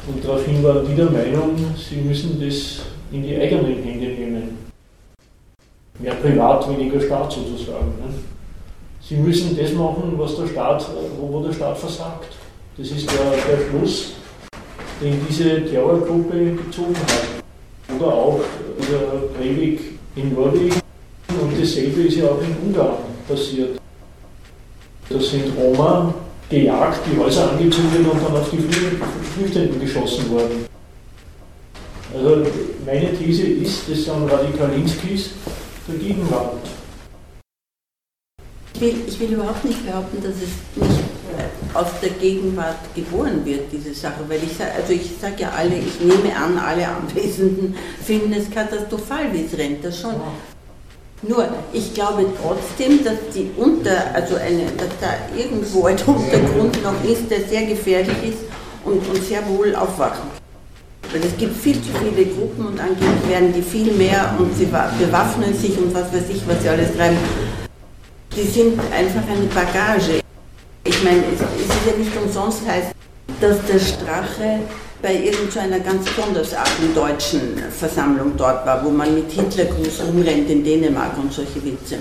[0.07, 4.57] Und daraufhin waren die der Meinung, sie müssen das in die eigenen Hände nehmen.
[5.97, 7.87] Mehr privat, weniger Staat sozusagen.
[7.99, 8.34] Ne?
[9.07, 10.85] Sie müssen das machen, was der Staat,
[11.19, 12.29] wo, der Staat versagt.
[12.75, 14.13] Das ist der, der Schluss,
[14.99, 17.95] den diese Terrorgruppe gezogen hat.
[17.95, 18.39] Oder auch
[18.79, 20.81] der Breivik in Norwegen
[21.29, 23.79] und dasselbe ist ja auch in Ungarn passiert.
[25.09, 26.13] Da sind Roma
[26.49, 30.65] gejagt, die Häuser angezündet und dann auf die Flüchtenden geschossen worden.
[32.13, 32.43] Also
[32.85, 35.31] meine These ist, das sind Radikalinskis
[35.87, 36.74] der Gegenwart.
[38.75, 41.05] Ich will, ich will überhaupt nicht behaupten, dass es nicht
[41.73, 45.75] aus der Gegenwart geboren wird, diese Sache, weil ich sage, also ich sage ja alle,
[45.75, 50.15] ich nehme an, alle Anwesenden finden es katastrophal, wie es rennt, das schon.
[51.21, 57.03] Nur, ich glaube trotzdem, dass die unter, also eine, dass da irgendwo ein Untergrund noch
[57.09, 58.39] ist, der sehr gefährlich ist
[58.83, 60.29] und, und sehr wohl aufwachen.
[61.13, 64.65] Weil es gibt viel zu viele Gruppen und angeblich werden die viel mehr und sie
[64.65, 67.17] bewaffnen sich und was weiß ich, was sie alles treiben
[68.35, 70.19] die sind einfach eine Bagage.
[70.83, 72.91] Ich meine, es, es ist ja nicht umsonst heißt,
[73.39, 74.59] dass der Strache
[75.01, 81.17] bei irgendeiner ganz besondersartigen deutschen Versammlung dort war, wo man mit Hitlergruß rumrennt in Dänemark
[81.17, 81.97] und solche Witze.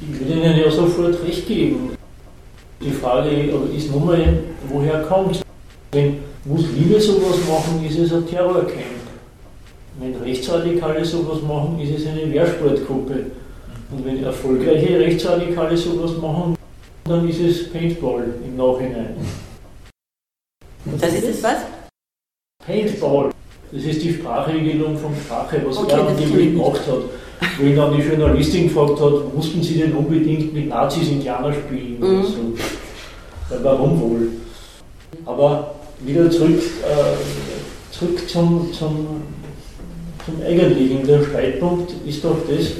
[0.00, 1.90] Ich würde Ihnen ja sofort recht geben.
[2.80, 3.30] Die Frage
[3.76, 4.38] ist nun mal,
[4.68, 5.42] woher kommt es?
[5.92, 8.98] Wenn Muslime sowas machen, ist es ein Terrorcamp.
[9.98, 13.26] Wenn Rechtsradikale sowas machen, ist es eine Wehrsportgruppe.
[13.90, 16.56] Und wenn erfolgreiche Rechtsradikale sowas machen,
[17.04, 19.16] dann ist es Paintball im Nachhinein.
[21.00, 21.56] Das ist es was?
[22.64, 23.30] Paintball.
[23.72, 27.02] Das ist die Sprachregelung von Sprache, was okay, er angeblich gemacht hat.
[27.58, 31.98] Wo ihn dann die Journalistin gefragt hat, mussten Sie denn unbedingt mit Nazis Indianer spielen?
[32.00, 32.22] Mhm.
[32.22, 33.54] So.
[33.54, 34.28] Ja, warum wohl?
[35.24, 39.22] Aber wieder zurück, äh, zurück zum, zum,
[40.24, 41.06] zum Eigentlichen.
[41.06, 42.72] Der Streitpunkt ist doch das,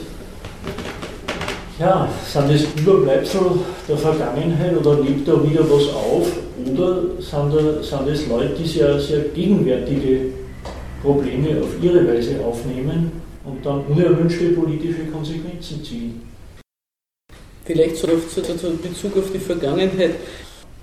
[1.79, 3.41] ja, sind es Überbleibsel
[3.88, 6.29] der Vergangenheit oder lebt da wieder was auf?
[6.67, 10.33] Oder sind, da, sind es Leute, die sehr, sehr gegenwärtige
[11.03, 13.12] Probleme auf ihre Weise aufnehmen
[13.45, 16.22] und dann unerwünschte politische Konsequenzen ziehen?
[17.64, 20.14] Vielleicht so in Bezug auf die Vergangenheit.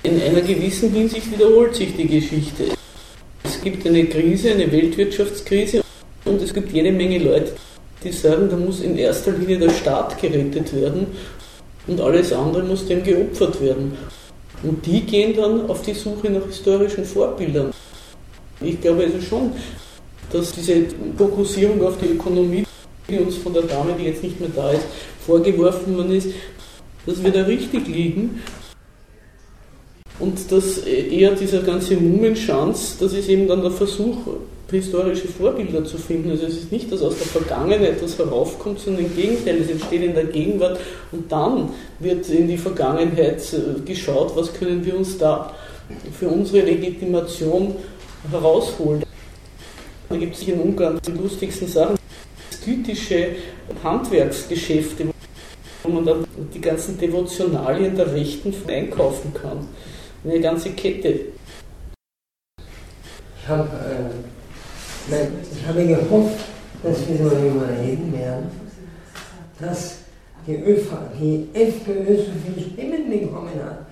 [0.04, 2.66] In einer gewissen Hinsicht wiederholt sich die Geschichte.
[3.44, 5.84] Es gibt eine Krise, eine Weltwirtschaftskrise
[6.26, 7.54] und es gibt jede Menge Leute,
[8.04, 11.08] die sagen, da muss in erster Linie der Staat gerettet werden
[11.88, 13.98] und alles andere muss dem geopfert werden.
[14.64, 17.72] Und die gehen dann auf die Suche nach historischen Vorbildern.
[18.62, 19.52] Ich glaube also schon,
[20.32, 20.86] dass diese
[21.18, 22.66] Fokussierung auf die Ökonomie,
[23.10, 24.86] die uns von der Dame, die jetzt nicht mehr da ist,
[25.26, 26.30] vorgeworfen worden ist,
[27.06, 28.42] dass wir da richtig liegen.
[30.18, 34.16] Und dass eher dieser ganze Mumenschanz, das ist eben dann der Versuch,
[34.70, 36.32] historische Vorbilder zu finden.
[36.32, 40.04] Also es ist nicht, dass aus der Vergangenheit etwas heraufkommt, sondern im Gegenteil, es entsteht
[40.04, 40.80] in der Gegenwart
[41.12, 45.54] und dann wird in die Vergangenheit äh, geschaut, was können wir uns da
[46.18, 47.76] für unsere Legitimation
[48.32, 49.04] herausholen.
[50.10, 51.98] Da gibt es in Ungarn die lustigsten Sachen,
[52.52, 53.30] skytische
[53.84, 55.08] Handwerksgeschäfte,
[55.84, 59.68] wo man dann die ganzen Devotionalien der Rechten einkaufen kann.
[60.24, 61.20] Eine ganze Kette.
[62.58, 64.25] Ich habe äh,
[65.08, 66.46] ich habe gehofft,
[66.84, 68.50] dass wir darüber reden werden,
[69.60, 69.98] dass
[70.48, 73.86] die, ÖV, die FPÖ so viele Stimmen bekommen hat.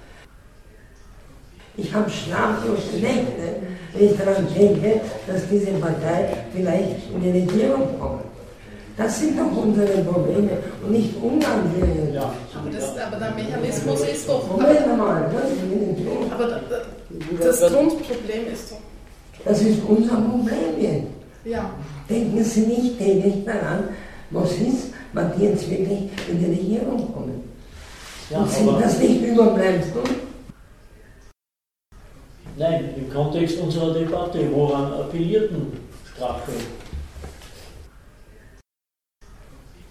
[1.76, 3.62] Ich habe schlaflose Nächte,
[3.94, 8.24] wenn ich daran denke, dass diese Partei vielleicht in die Regierung kommt.
[8.96, 10.52] Das sind doch unsere Probleme
[10.84, 12.14] und nicht Ungarn hier.
[12.14, 12.34] Ja.
[12.56, 14.48] Aber, das, aber der Mechanismus ist doch.
[14.52, 15.32] Moment mal,
[16.30, 16.62] aber
[17.40, 18.93] das Grundproblem ist doch.
[19.46, 21.08] Das ist unser Problem jetzt.
[21.46, 21.70] Ja.
[22.10, 23.90] Denken Sie nicht täglich daran,
[24.30, 27.44] was ist, wenn die jetzt wirklich in die Regierung kommen.
[28.30, 30.02] Ja, und sind das nicht Überbleibsel?
[32.56, 35.74] Nein, im Kontext unserer Debatte, woran appellierten
[36.14, 36.52] Strache?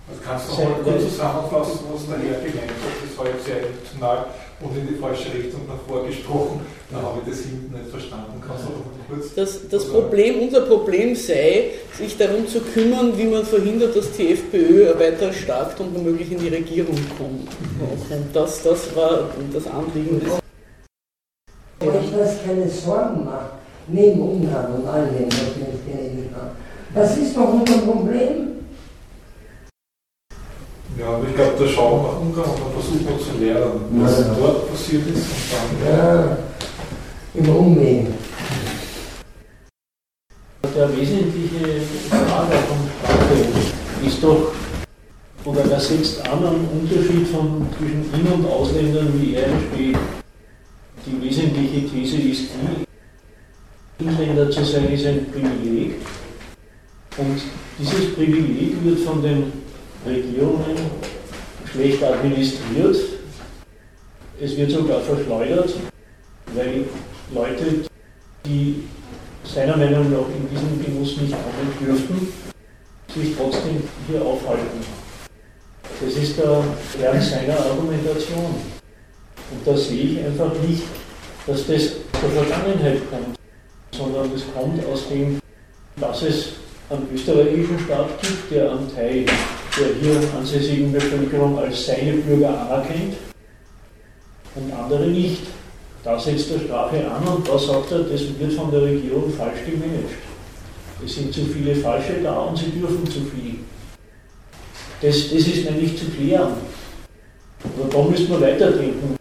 [0.08, 3.08] Also kannst du noch mal kurz zusammenfassen, was daher gemeint hat?
[3.08, 4.26] Das war jetzt sehr emotional
[4.62, 6.60] und in die falsche Richtung nach vorgesprochen.
[6.90, 8.40] Da habe ich das hinten nicht verstanden.
[8.46, 9.34] Kannst du noch mal kurz.
[9.34, 14.32] Das, das Problem, unser Problem sei, sich darum zu kümmern, wie man verhindert, dass die
[14.32, 17.48] FPÖ weiter stark und womöglich in die Regierung kommt.
[18.10, 20.42] Und das, das war das Anliegen des
[22.04, 23.50] ich das keine Sorgen mache,
[23.88, 26.50] neben Ungarn und all dem, was wir jetzt geredet haben.
[26.94, 28.51] Das ist doch unser Problem.
[31.02, 33.80] Ja, aber ich glaube, da schauen wir nach Ungarn und dann versuchen wir zu lernen,
[33.90, 34.36] was ja.
[34.38, 35.16] dort passiert ist.
[35.16, 36.38] Und dann ja,
[37.34, 38.06] im Umweg.
[40.76, 44.52] Der wesentliche Frage von Sprache ist doch,
[45.44, 49.98] oder er setzt an einen Unterschied von, zwischen In- und Ausländern, wie er entsteht.
[51.04, 52.42] Die wesentliche These ist
[53.98, 55.94] die, Inländer zu sein ist ein Privileg
[57.18, 57.40] und
[57.78, 59.61] dieses Privileg wird von den
[60.06, 60.76] Regierungen
[61.70, 62.96] schlecht administriert.
[64.40, 65.74] Es wird sogar verschleudert,
[66.54, 66.84] weil
[67.32, 67.84] Leute,
[68.44, 68.84] die
[69.44, 72.32] seiner Meinung nach in diesen Genuss nicht kommen dürften,
[73.14, 74.80] sich trotzdem hier aufhalten.
[76.04, 76.64] Das ist der
[76.98, 78.54] Kern seiner Argumentation.
[79.50, 80.84] Und da sehe ich einfach nicht,
[81.46, 81.92] dass das
[82.22, 83.36] der Vergangenheit kommt,
[83.92, 85.38] sondern es kommt aus dem,
[85.96, 86.48] dass es
[86.88, 89.26] einen österreichischen Staat gibt, der einen Teil
[89.78, 93.14] der hier ansässigen Bevölkerung als seine Bürger anerkennt
[94.54, 95.42] und andere nicht.
[96.04, 99.64] Da setzt er Strafe an und da sagt er, das wird von der Regierung falsch
[99.64, 100.14] gemanagt.
[101.04, 103.58] Es sind zu viele Falsche da und sie dürfen zu viel.
[105.00, 106.52] Das, das ist nämlich zu klären.
[107.64, 109.16] Aber da müssen wir weiterdenken.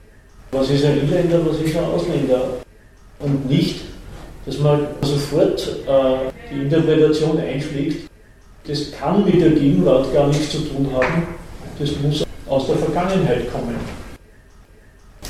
[0.51, 2.57] Was ist ein Inländer, was ist ein Ausländer?
[3.19, 3.81] Und nicht,
[4.45, 8.10] dass man sofort äh, die Interpretation einschlägt,
[8.67, 11.27] das kann mit der Gegenwart gar nichts zu tun haben,
[11.79, 13.75] das muss aus der Vergangenheit kommen.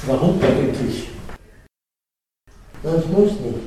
[0.05, 1.07] Warum eigentlich?
[2.83, 3.59] Das muss nicht.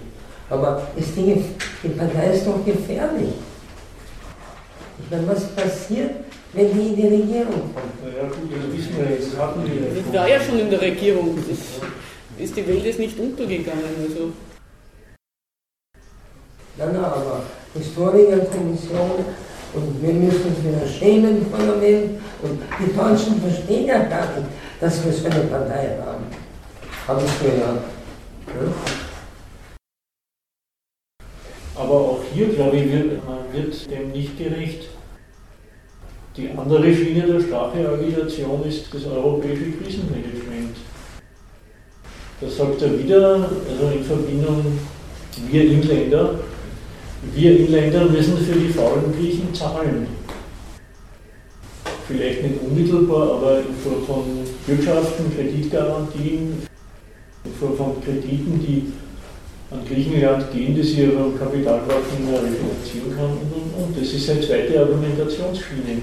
[0.51, 1.45] Aber ist die,
[1.83, 3.31] die Partei ist doch gefährlich.
[4.99, 6.11] Ich meine, was passiert,
[6.53, 8.15] wenn die in die Regierung kommt?
[8.17, 9.37] Ja gut, das wissen wir jetzt.
[9.39, 11.37] Hatten wir das war ja schon in der Regierung.
[11.37, 11.49] Das
[12.39, 13.85] ist, die Welt ist nicht untergegangen.
[14.03, 14.33] Also.
[16.77, 17.43] Ja, na, aber
[17.75, 19.25] Historikerkommission
[19.75, 22.03] und wir müssen uns wieder schämen vor der.
[22.43, 24.49] Und die Deutschen verstehen ja gar nicht,
[24.81, 26.25] dass wir so eine Partei haben.
[27.07, 27.81] Habe ich gehört.
[28.47, 28.73] Ja?
[31.77, 34.89] Aber auch hier, glaube ich, wird, man wird dem nicht gerecht.
[36.37, 40.77] Die andere Schiene der Spracheagitation ist das europäische Krisenmanagement.
[42.41, 44.79] Da sagt er wieder, also in Verbindung,
[45.51, 46.41] wir Inländer,
[47.33, 50.07] wir Inländer müssen für die faulen Griechen zahlen.
[52.07, 54.25] Vielleicht nicht unmittelbar, aber in Form von
[54.67, 56.67] Bürgschaften, Kreditgarantien,
[57.45, 58.93] in Form von Krediten, die
[59.71, 63.97] an Griechenland gehen, die sie am Kapitalmarkt nicht mehr refinanzieren kann und, und, und.
[63.99, 66.03] Das ist eine zweite Argumentationsschiene.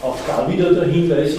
[0.00, 1.38] Auch da wieder der Hinweis,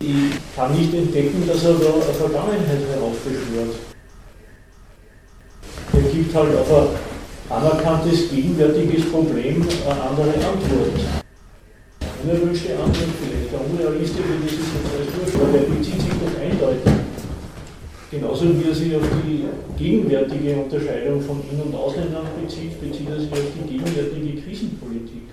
[0.00, 3.76] ich kann nicht entdecken, dass er da eine Vergangenheit heraufbeschwört.
[6.16, 6.88] Gibt halt auf ein
[7.50, 10.96] anerkanntes gegenwärtiges Problem eine andere Antwort.
[12.24, 16.40] Unerwünschte Antwort vielleicht, eine unrealistische, das ist jetzt alles wurscht, aber er bezieht sich doch
[16.40, 16.92] eindeutig
[18.10, 19.44] Genauso wie er sich auf die
[19.76, 25.28] gegenwärtige Unterscheidung von In- und Ausländern bezieht, bezieht er sich auf die gegenwärtige Krisenpolitik.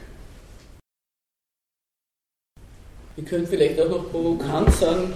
[3.15, 5.13] Ich könnte vielleicht auch noch provokant sagen,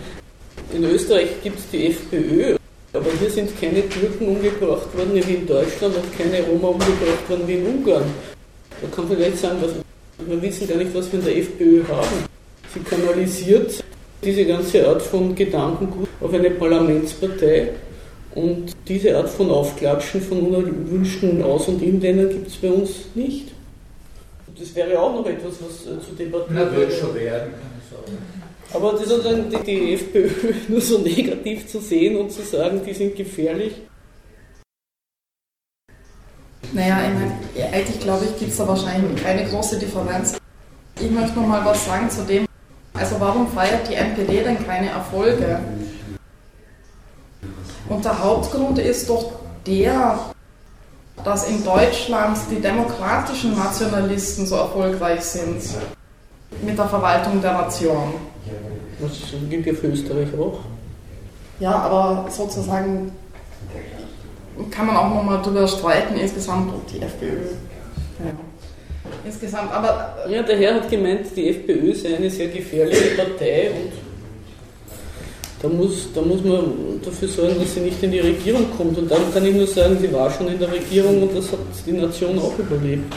[0.74, 2.57] in Österreich gibt es die FPÖ,
[2.98, 7.44] aber hier sind keine Türken umgebracht worden wie in Deutschland und keine Roma umgebracht worden
[7.48, 8.06] wie in Ungarn.
[8.82, 9.72] Da kann man vielleicht sagen, was,
[10.28, 12.26] wir wissen gar nicht, was wir in der FPÖ haben.
[12.74, 13.84] Sie kanalisiert
[14.24, 17.70] diese ganze Art von Gedankengut auf eine Parlamentspartei
[18.36, 23.50] und diese Art von Aufklatschen von unerwünschten Aus- und Inländern gibt es bei uns nicht.
[24.60, 27.90] Das wäre auch noch etwas, was äh, zu debattieren Na, wird schon werden, kann ich
[27.90, 28.18] sagen.
[28.74, 30.30] Aber die, sozusagen die, die FPÖ
[30.68, 33.74] nur so negativ zu sehen und zu sagen, die sind gefährlich.
[36.74, 37.00] Naja,
[37.56, 40.38] ich eigentlich glaube ich, gibt es da wahrscheinlich keine große Differenz.
[41.00, 42.46] Ich möchte noch mal was sagen zu dem,
[42.94, 45.60] also warum feiert die NPD denn keine Erfolge?
[47.88, 49.32] Und der Hauptgrund ist doch
[49.66, 50.20] der,
[51.24, 55.62] dass in Deutschland die demokratischen Nationalisten so erfolgreich sind
[56.62, 58.14] mit der Verwaltung der Nation.
[59.00, 59.12] Das
[59.50, 60.60] gilt ja für Österreich auch.
[61.60, 63.12] Ja, aber sozusagen
[64.72, 67.42] kann man auch nochmal darüber streiten, insgesamt ob die FPÖ.
[68.20, 68.32] Ja.
[69.26, 70.16] Insgesamt, aber.
[70.30, 73.92] Ja, der Herr hat gemeint, die FPÖ sei eine sehr gefährliche Partei und
[75.62, 78.98] da muss, da muss man dafür sorgen, dass sie nicht in die Regierung kommt.
[78.98, 81.60] Und dann kann ich nur sagen, sie war schon in der Regierung und das hat
[81.86, 83.14] die Nation auch überlebt.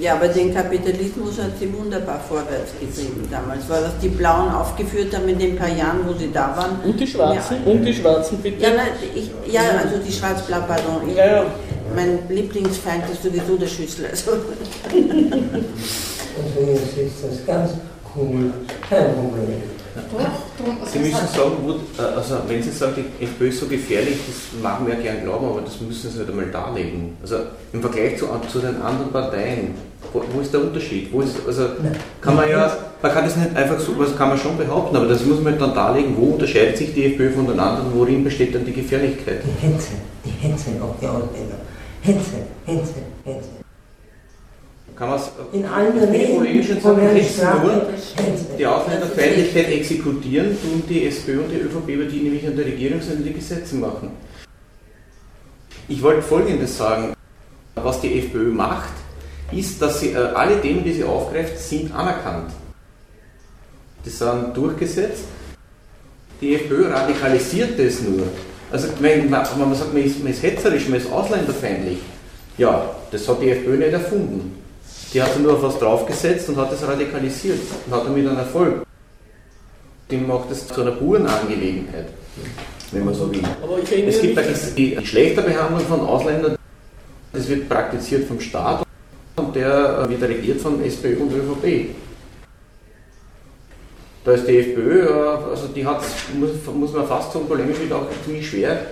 [0.00, 5.14] Ja, aber den Kapitalismus hat sie wunderbar vorwärts getrieben damals, weil das die Blauen aufgeführt
[5.14, 6.80] haben in den paar Jahren, wo sie da waren.
[6.82, 7.58] Und die Schwarzen?
[7.64, 8.62] Ja, und die Schwarzen bitte?
[8.62, 11.08] Ja, nein, ich, ja also die Schwarz-Blau, pardon.
[11.08, 11.44] Ich, Ja, ja.
[11.94, 14.06] Mein Lieblingsfeind ist sowieso der Schüssel.
[14.06, 14.30] Also.
[14.92, 16.72] Deswegen
[17.06, 17.72] ist das ganz
[18.16, 18.52] cool,
[18.88, 19.79] kein Problem.
[20.92, 21.72] Sie müssen sagen, wo,
[22.02, 25.24] äh, also wenn Sie sagen, die FPÖ ist so gefährlich, das machen wir ja gern
[25.24, 27.16] glauben, aber das müssen Sie halt einmal darlegen.
[27.22, 27.36] Also
[27.72, 29.74] im Vergleich zu, zu den anderen Parteien,
[30.12, 31.12] wo, wo ist der Unterschied?
[31.12, 31.68] Wo ist, also
[32.20, 35.06] kann man ja, man kann das nicht einfach so, das kann man schon behaupten, aber
[35.06, 38.54] das muss man dann darlegen, wo unterscheidet sich die FPÖ von den anderen, worin besteht
[38.54, 39.42] dann die Gefährlichkeit?
[39.44, 39.92] Die Hetze,
[40.24, 41.56] die Hetze auf die Ausländer.
[42.02, 42.94] Hetze, Hetze,
[43.24, 43.59] Hetze.
[45.00, 46.08] Kann man es In allen nur
[48.16, 48.44] Hetze.
[48.58, 53.00] die Ausländerfeindlichkeit exekutieren, tun die SPÖ und die ÖVP, über die nämlich an der Regierung
[53.00, 54.10] sind, die Gesetze machen.
[55.88, 57.14] Ich wollte Folgendes sagen.
[57.76, 58.92] Was die FPÖ macht,
[59.52, 62.50] ist, dass sie äh, alle Themen, die sie aufgreift, sind anerkannt.
[64.04, 65.24] Die sind durchgesetzt.
[66.42, 68.26] Die FPÖ radikalisiert das nur.
[68.70, 72.00] Also wenn man, wenn man sagt, man ist, man ist hetzerisch, man ist ausländerfeindlich,
[72.58, 74.60] ja, das hat die FPÖ nicht erfunden.
[75.12, 78.84] Die hat nur auf was draufgesetzt und hat das radikalisiert und hat damit einen Erfolg.
[80.10, 82.06] Die macht es zu einer puren Angelegenheit,
[82.92, 83.42] wenn man so will.
[84.06, 84.38] Es gibt
[84.76, 86.56] die die Schlechterbehandlung von Ausländern,
[87.32, 88.84] das wird praktiziert vom Staat
[89.36, 91.94] und der wird regiert von SPÖ und ÖVP.
[94.24, 96.02] Da ist die FPÖ, äh, also die hat,
[96.34, 98.86] muss, muss man fast sagen, polemisch wird auch ziemlich schwer,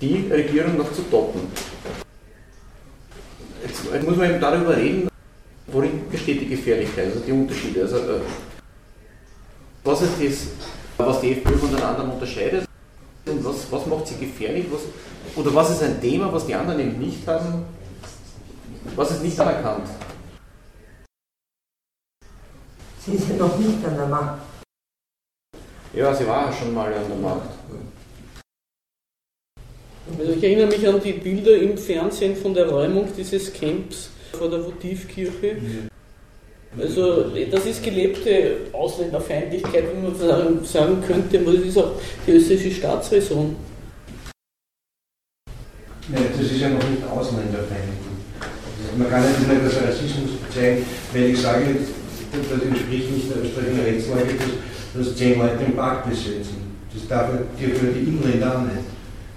[0.00, 1.40] die Regierung noch zu toppen.
[3.66, 5.08] Jetzt, jetzt muss man eben darüber reden,
[5.66, 7.82] worin besteht die Gefährlichkeit, also die Unterschiede.
[7.82, 8.20] Also, äh,
[9.82, 10.46] was ist das,
[10.96, 12.66] was die FPÖ von den anderen unterscheidet
[13.26, 14.66] und was, was macht sie gefährlich?
[14.70, 14.82] Was,
[15.36, 17.64] oder was ist ein Thema, was die anderen eben nicht haben?
[18.96, 19.88] Was ist nicht anerkannt?
[23.04, 24.40] Sie sind noch nicht an der Macht.
[25.92, 27.50] Ja, sie war ja schon mal an der Macht.
[30.18, 34.50] Also ich erinnere mich an die Bilder im Fernsehen von der Räumung dieses Camps vor
[34.50, 35.56] der Votivkirche.
[36.78, 41.92] Also das ist gelebte Ausländerfeindlichkeit, wie man sagen, könnte, aber das ist auch
[42.26, 43.54] die österreichische Staatsräson.
[46.08, 48.04] Nein, das ist ja noch nicht Ausländerfeindlich.
[48.98, 51.64] Man kann nicht mehr das Rassismus bezeichnen, weil ich sage,
[52.32, 56.74] das entspricht nicht der österreichischen Rechtslage, dass, dass zehn Leute den Park besetzen.
[56.92, 57.30] Das darf
[57.60, 58.84] ja für die Inländer auch nicht.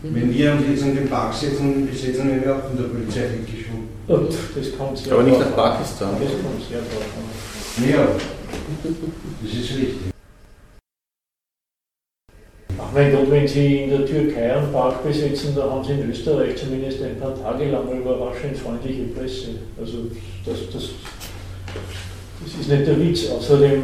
[0.04, 3.77] Wenn wir uns jetzt in den Park setzen, besetzen wir auch von der Polizei weggeschoben.
[4.08, 5.56] Und das kommt sehr Aber nicht nach an.
[5.56, 6.16] Pakistan.
[6.22, 7.90] Das kommt sehr drauf an.
[7.90, 8.08] Ja,
[9.44, 9.96] das ist richtig.
[12.80, 16.10] Ach mein Gott, wenn Sie in der Türkei einen Park besetzen, da haben Sie in
[16.10, 19.50] Österreich zumindest ein paar Tage lang eine überraschend freundliche Presse.
[19.80, 20.06] Also
[20.46, 20.84] das, das,
[22.44, 23.30] das ist nicht der Witz.
[23.30, 23.84] Außerdem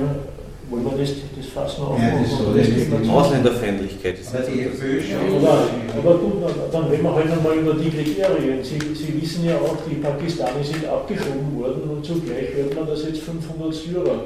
[0.69, 4.19] wollen wir das, das Fass noch Ja, das ist so, das Ausländerfeindlichkeit.
[4.19, 7.89] Das Aber die Ja, aber, aber gut, dann- dann reden wir halt einmal über die
[7.89, 8.63] Kriterien.
[8.63, 13.03] Sie, Sie wissen ja auch, die Pakistanis sind abgeschoben worden und zugleich hört man, dass
[13.05, 14.19] jetzt 500 Syrer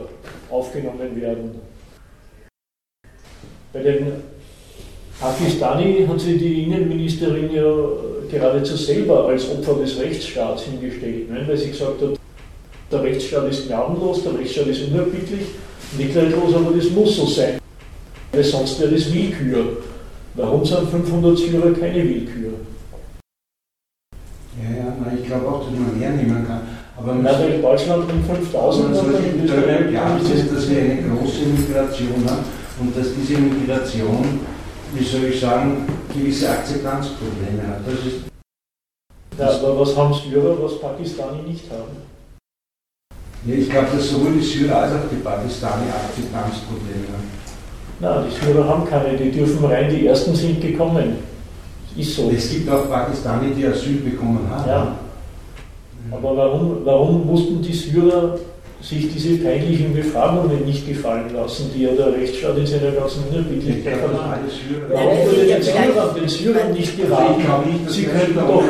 [0.50, 1.52] aufgenommen werden.
[3.74, 4.12] Bei den
[5.20, 7.64] Pakistani hat sich die Innenministerin ja
[8.30, 11.44] geradezu selber als Opfer des Rechtsstaats hingestellt, ne?
[11.48, 12.10] weil sie gesagt hat,
[12.92, 15.42] der Rechtsstaat ist gnadenlos, der Rechtsstaat ist unerbittlich,
[15.98, 17.60] mitleidlos, aber das muss so sein,
[18.32, 19.78] weil sonst wäre das Willkür.
[20.34, 22.54] Warum sind 500 Syrer keine Willkür?
[24.62, 26.62] Ja, ja, nein, ich glaube auch, dass man hernehmen kann.
[26.98, 31.46] Aber man Na, in Deutschland um 5000 man sollte klar ist, dass wir eine große
[31.46, 32.44] Migration haben
[32.80, 34.40] und dass diese Migration,
[34.94, 37.82] wie soll ich sagen, gewisse Akzeptanzprobleme hat.
[37.86, 38.28] Das ist
[39.38, 41.98] ja, aber was haben Syrer, was Pakistani nicht haben?
[43.46, 47.38] Ja, ich glaube, dass sowohl die Syrer als auch die Pakistani Akzeptanzprobleme haben.
[48.00, 51.18] Nein, die Syrer haben keine, die dürfen rein, die ersten sind gekommen.
[51.96, 52.32] Ist so.
[52.36, 54.70] Es gibt auch Pakistani, die Asyl bekommen haben.
[54.70, 54.96] Ja.
[56.12, 58.38] Aber warum, warum mussten die Syrer
[58.82, 63.98] sich diese peinlichen Befragungen nicht gefallen lassen, die ja der Rechtsstaat in seiner ganzen Unerbittlichkeit
[63.98, 64.52] verlangt?
[64.92, 67.42] Warum wurde den Syrern, den Syrern nicht geraten,
[67.88, 68.64] sie könnten doch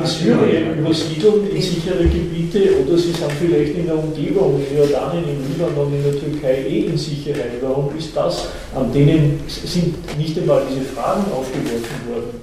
[0.00, 5.24] in Syrien übersiedeln in sichere Gebiete oder sie sind vielleicht in der Umgebung, in Jordanien,
[5.24, 7.60] im Libanon, in der Türkei eh in Sicherheit.
[7.60, 8.48] Warum ist das?
[8.74, 12.40] An denen sind nicht einmal diese Fragen aufgeworfen worden.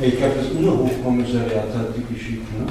[0.00, 2.66] Ich glaube, das UNO-Hochkommissariat hat die geschickt, ne?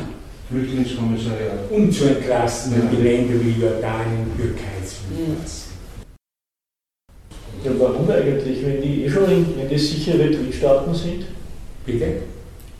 [0.49, 1.69] Flüchtlingskommissariat.
[1.71, 2.89] Und zu entlasten ja.
[2.91, 5.67] die Länder wie Jordanien, Türkei zulassen.
[7.63, 11.25] Ja, warum eigentlich, wenn die eh schon in, wenn das sichere Drittstaaten sind?
[11.85, 12.05] Bitte?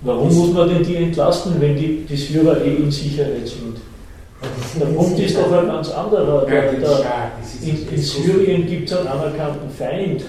[0.01, 3.77] Warum muss man denn die entlasten, wenn die, die Syrer eh in Sicherheit sind?
[4.79, 6.45] Der Punkt ist doch ein ganz anderer.
[6.45, 7.31] Der, der,
[7.63, 10.23] in, in Syrien gibt es einen anerkannten Feind.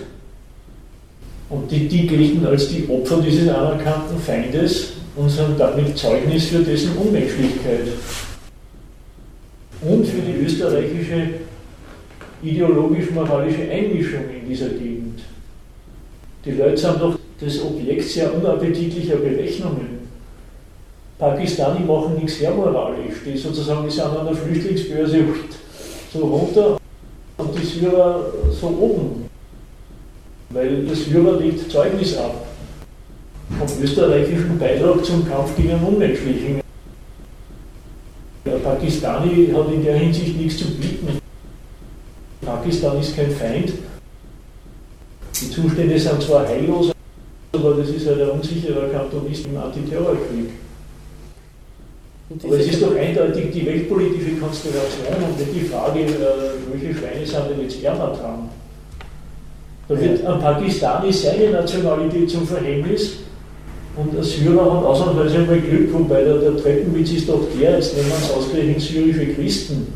[1.50, 6.60] Und die, die gelten als die Opfer dieses anerkannten Feindes und sind damit Zeugnis für
[6.60, 7.88] dessen Unmenschlichkeit.
[9.82, 11.28] Und für die österreichische
[12.42, 15.20] ideologisch-moralische Einmischung in dieser Gegend.
[16.44, 19.98] Die Leute sind doch das Objekt sehr unappetitlicher Berechnungen.
[21.18, 25.24] Pakistani machen nichts sehr moralisch, die sozusagen die sind an der Flüchtlingsbörse
[26.12, 26.78] so runter
[27.38, 29.28] und die Syrer so oben.
[30.50, 32.47] Weil der Syrer legt Zeugnis ab
[33.56, 36.60] vom österreichischen Beitrag zum Kampf gegen Unmenschlichen.
[38.44, 41.18] Der Pakistani hat in der Hinsicht nichts zu bieten.
[42.44, 43.72] Pakistan ist kein Feind.
[45.40, 46.92] Die Zustände sind zwar heillos,
[47.52, 50.50] aber das ist halt ein unsicherer Kantonist im Antiterrorkrieg.
[52.44, 56.06] Aber es ist doch eindeutig die weltpolitische Konstellation und nicht die Frage, äh,
[56.70, 58.50] welche Schweine sind denn jetzt ärmer dran.
[59.88, 63.18] Da wird ein Pakistani seine Nationalität zum Verhängnis
[63.98, 67.96] und der Syrer hat ausnahmsweise einmal Glück, wobei der, der Treppenwitz ist doch der, jetzt
[67.96, 69.92] nehmen wir es ausgerechnet syrische Christen.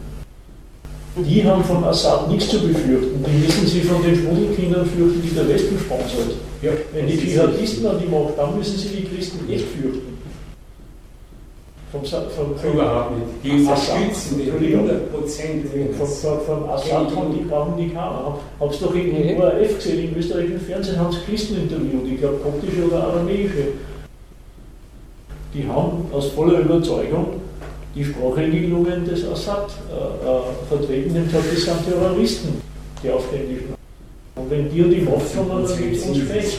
[1.17, 3.23] Die haben vom Assad nichts zu befürchten.
[3.25, 6.35] Die müssen sich von den Schmuddelkindern fürchten, die der Westen sponsert.
[6.63, 10.19] Ja, Wenn die Dschihadisten an die Macht, dann müssen sie die Christen echt fürchten.
[11.93, 13.29] Vom, vom, vom, Überhaupt nicht.
[13.45, 15.67] Die unterstützen den 100 Prozent.
[15.99, 18.39] Vom, vom, vom Assad haben die, brauchen die keiner.
[18.59, 19.39] Hab's doch in.
[19.39, 23.92] ORF gesehen, im österreichischen Fernsehen haben sie Christen interviewt, ich glaube koptische oder aramäische.
[25.55, 27.41] Die haben aus voller Überzeugung
[27.95, 32.49] die Sprachregelungen des Assad äh, äh, vertreten, gesagt, das sind Terroristen,
[33.03, 33.75] die Aufständischen.
[34.35, 36.59] Und wenn die die Macht kommen, dann geht es uns fest.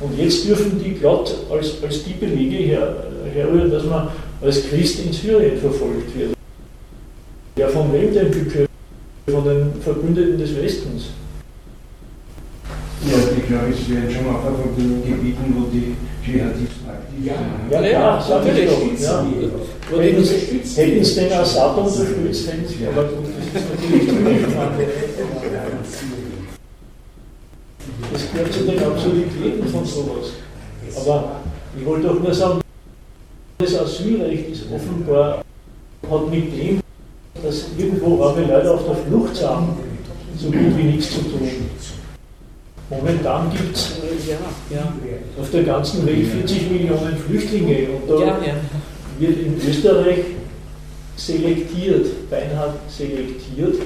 [0.00, 4.08] Und jetzt dürfen die glatt als, als die Belege her, herrühren, dass man
[4.42, 6.34] als Christ in Syrien verfolgt wird.
[7.56, 8.66] Ja, von wem denn bitte?
[9.30, 11.10] Von den Verbündeten des Westens.
[13.06, 15.94] Ja, die glaube ich werden schon auch von den Gebieten, wo die
[16.24, 17.70] Dschihadisten aktiv ja, sind.
[17.70, 18.70] Ja, ja, ja natürlich.
[19.00, 19.26] Ja.
[19.98, 24.08] Hätten, hätten sie den Assad unterstützt, hätten sie, aber gut, das ist natürlich.
[28.10, 30.32] Das gehört zu den Absurditäten von sowas.
[30.96, 31.42] Aber
[31.78, 32.60] ich wollte auch nur sagen,
[33.58, 35.42] das Asylrecht ist offenbar,
[36.10, 36.80] hat mit dem,
[37.42, 39.48] dass irgendwo arme Leute auf der Flucht sind,
[40.38, 41.50] so gut wie nichts zu tun.
[42.90, 43.92] Momentan gibt es
[44.28, 44.36] ja,
[44.76, 44.92] ja.
[45.40, 48.38] auf der ganzen Welt 40 Millionen Flüchtlinge und da ja,
[49.18, 50.18] wird in Österreich
[51.16, 53.76] selektiert, beinahe selektiert.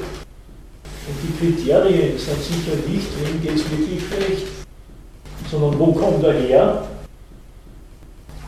[1.09, 4.47] Und die Kriterien sind sicher nicht, wem geht es wirklich schlecht,
[5.51, 6.85] sondern wo kommt er her?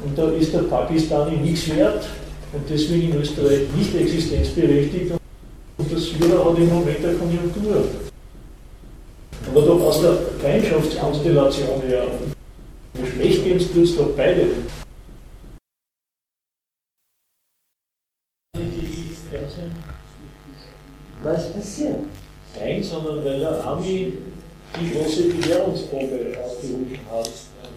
[0.05, 2.07] Und da ist der Pakistani nichts wert
[2.53, 5.13] und deswegen in Österreich nicht existenzberechtigt
[5.79, 7.85] und der Syrer hat im Moment eine Konjunktur.
[9.49, 12.07] Aber doch aus der Feindschaftskonstellation her.
[13.15, 14.47] Schlecht geht es uns doch beide.
[21.23, 21.97] Was passiert?
[22.59, 24.13] Nein, sondern weil der Ami
[24.81, 27.31] die große Bewährungsprobe aufgerufen hat.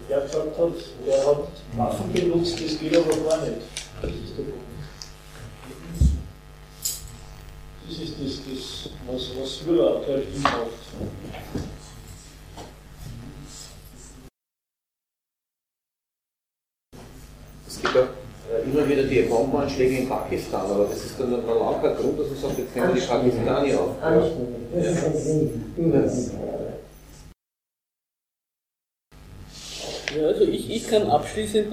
[0.08, 0.72] Er gesagt hat,
[1.06, 3.62] er hat Waffen benutzt, das geht aber gar nicht.
[4.02, 4.73] Das ist der Punkt.
[7.86, 10.68] Das ist das, das was, was Führer halt macht.
[17.68, 18.08] Es gibt auch
[18.50, 22.28] äh, immer wieder die Bombenanschläge in Pakistan, aber das ist dann ein langer Grund, dass
[22.28, 23.90] man sagt, jetzt nehmen wir die Pakistani auf.
[30.16, 31.70] Ja, also ich, ich kann abschließend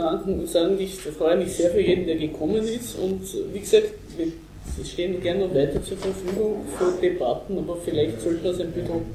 [0.50, 3.22] sagen, ich freue mich sehr für jeden, der gekommen ist und
[3.54, 3.94] wie gesagt,
[4.78, 9.06] wir stehen gerne weiter zur Verfügung für Debatten, aber vielleicht sollten wir es ein bisschen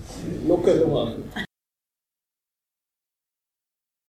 [0.47, 1.46] lockerer machen.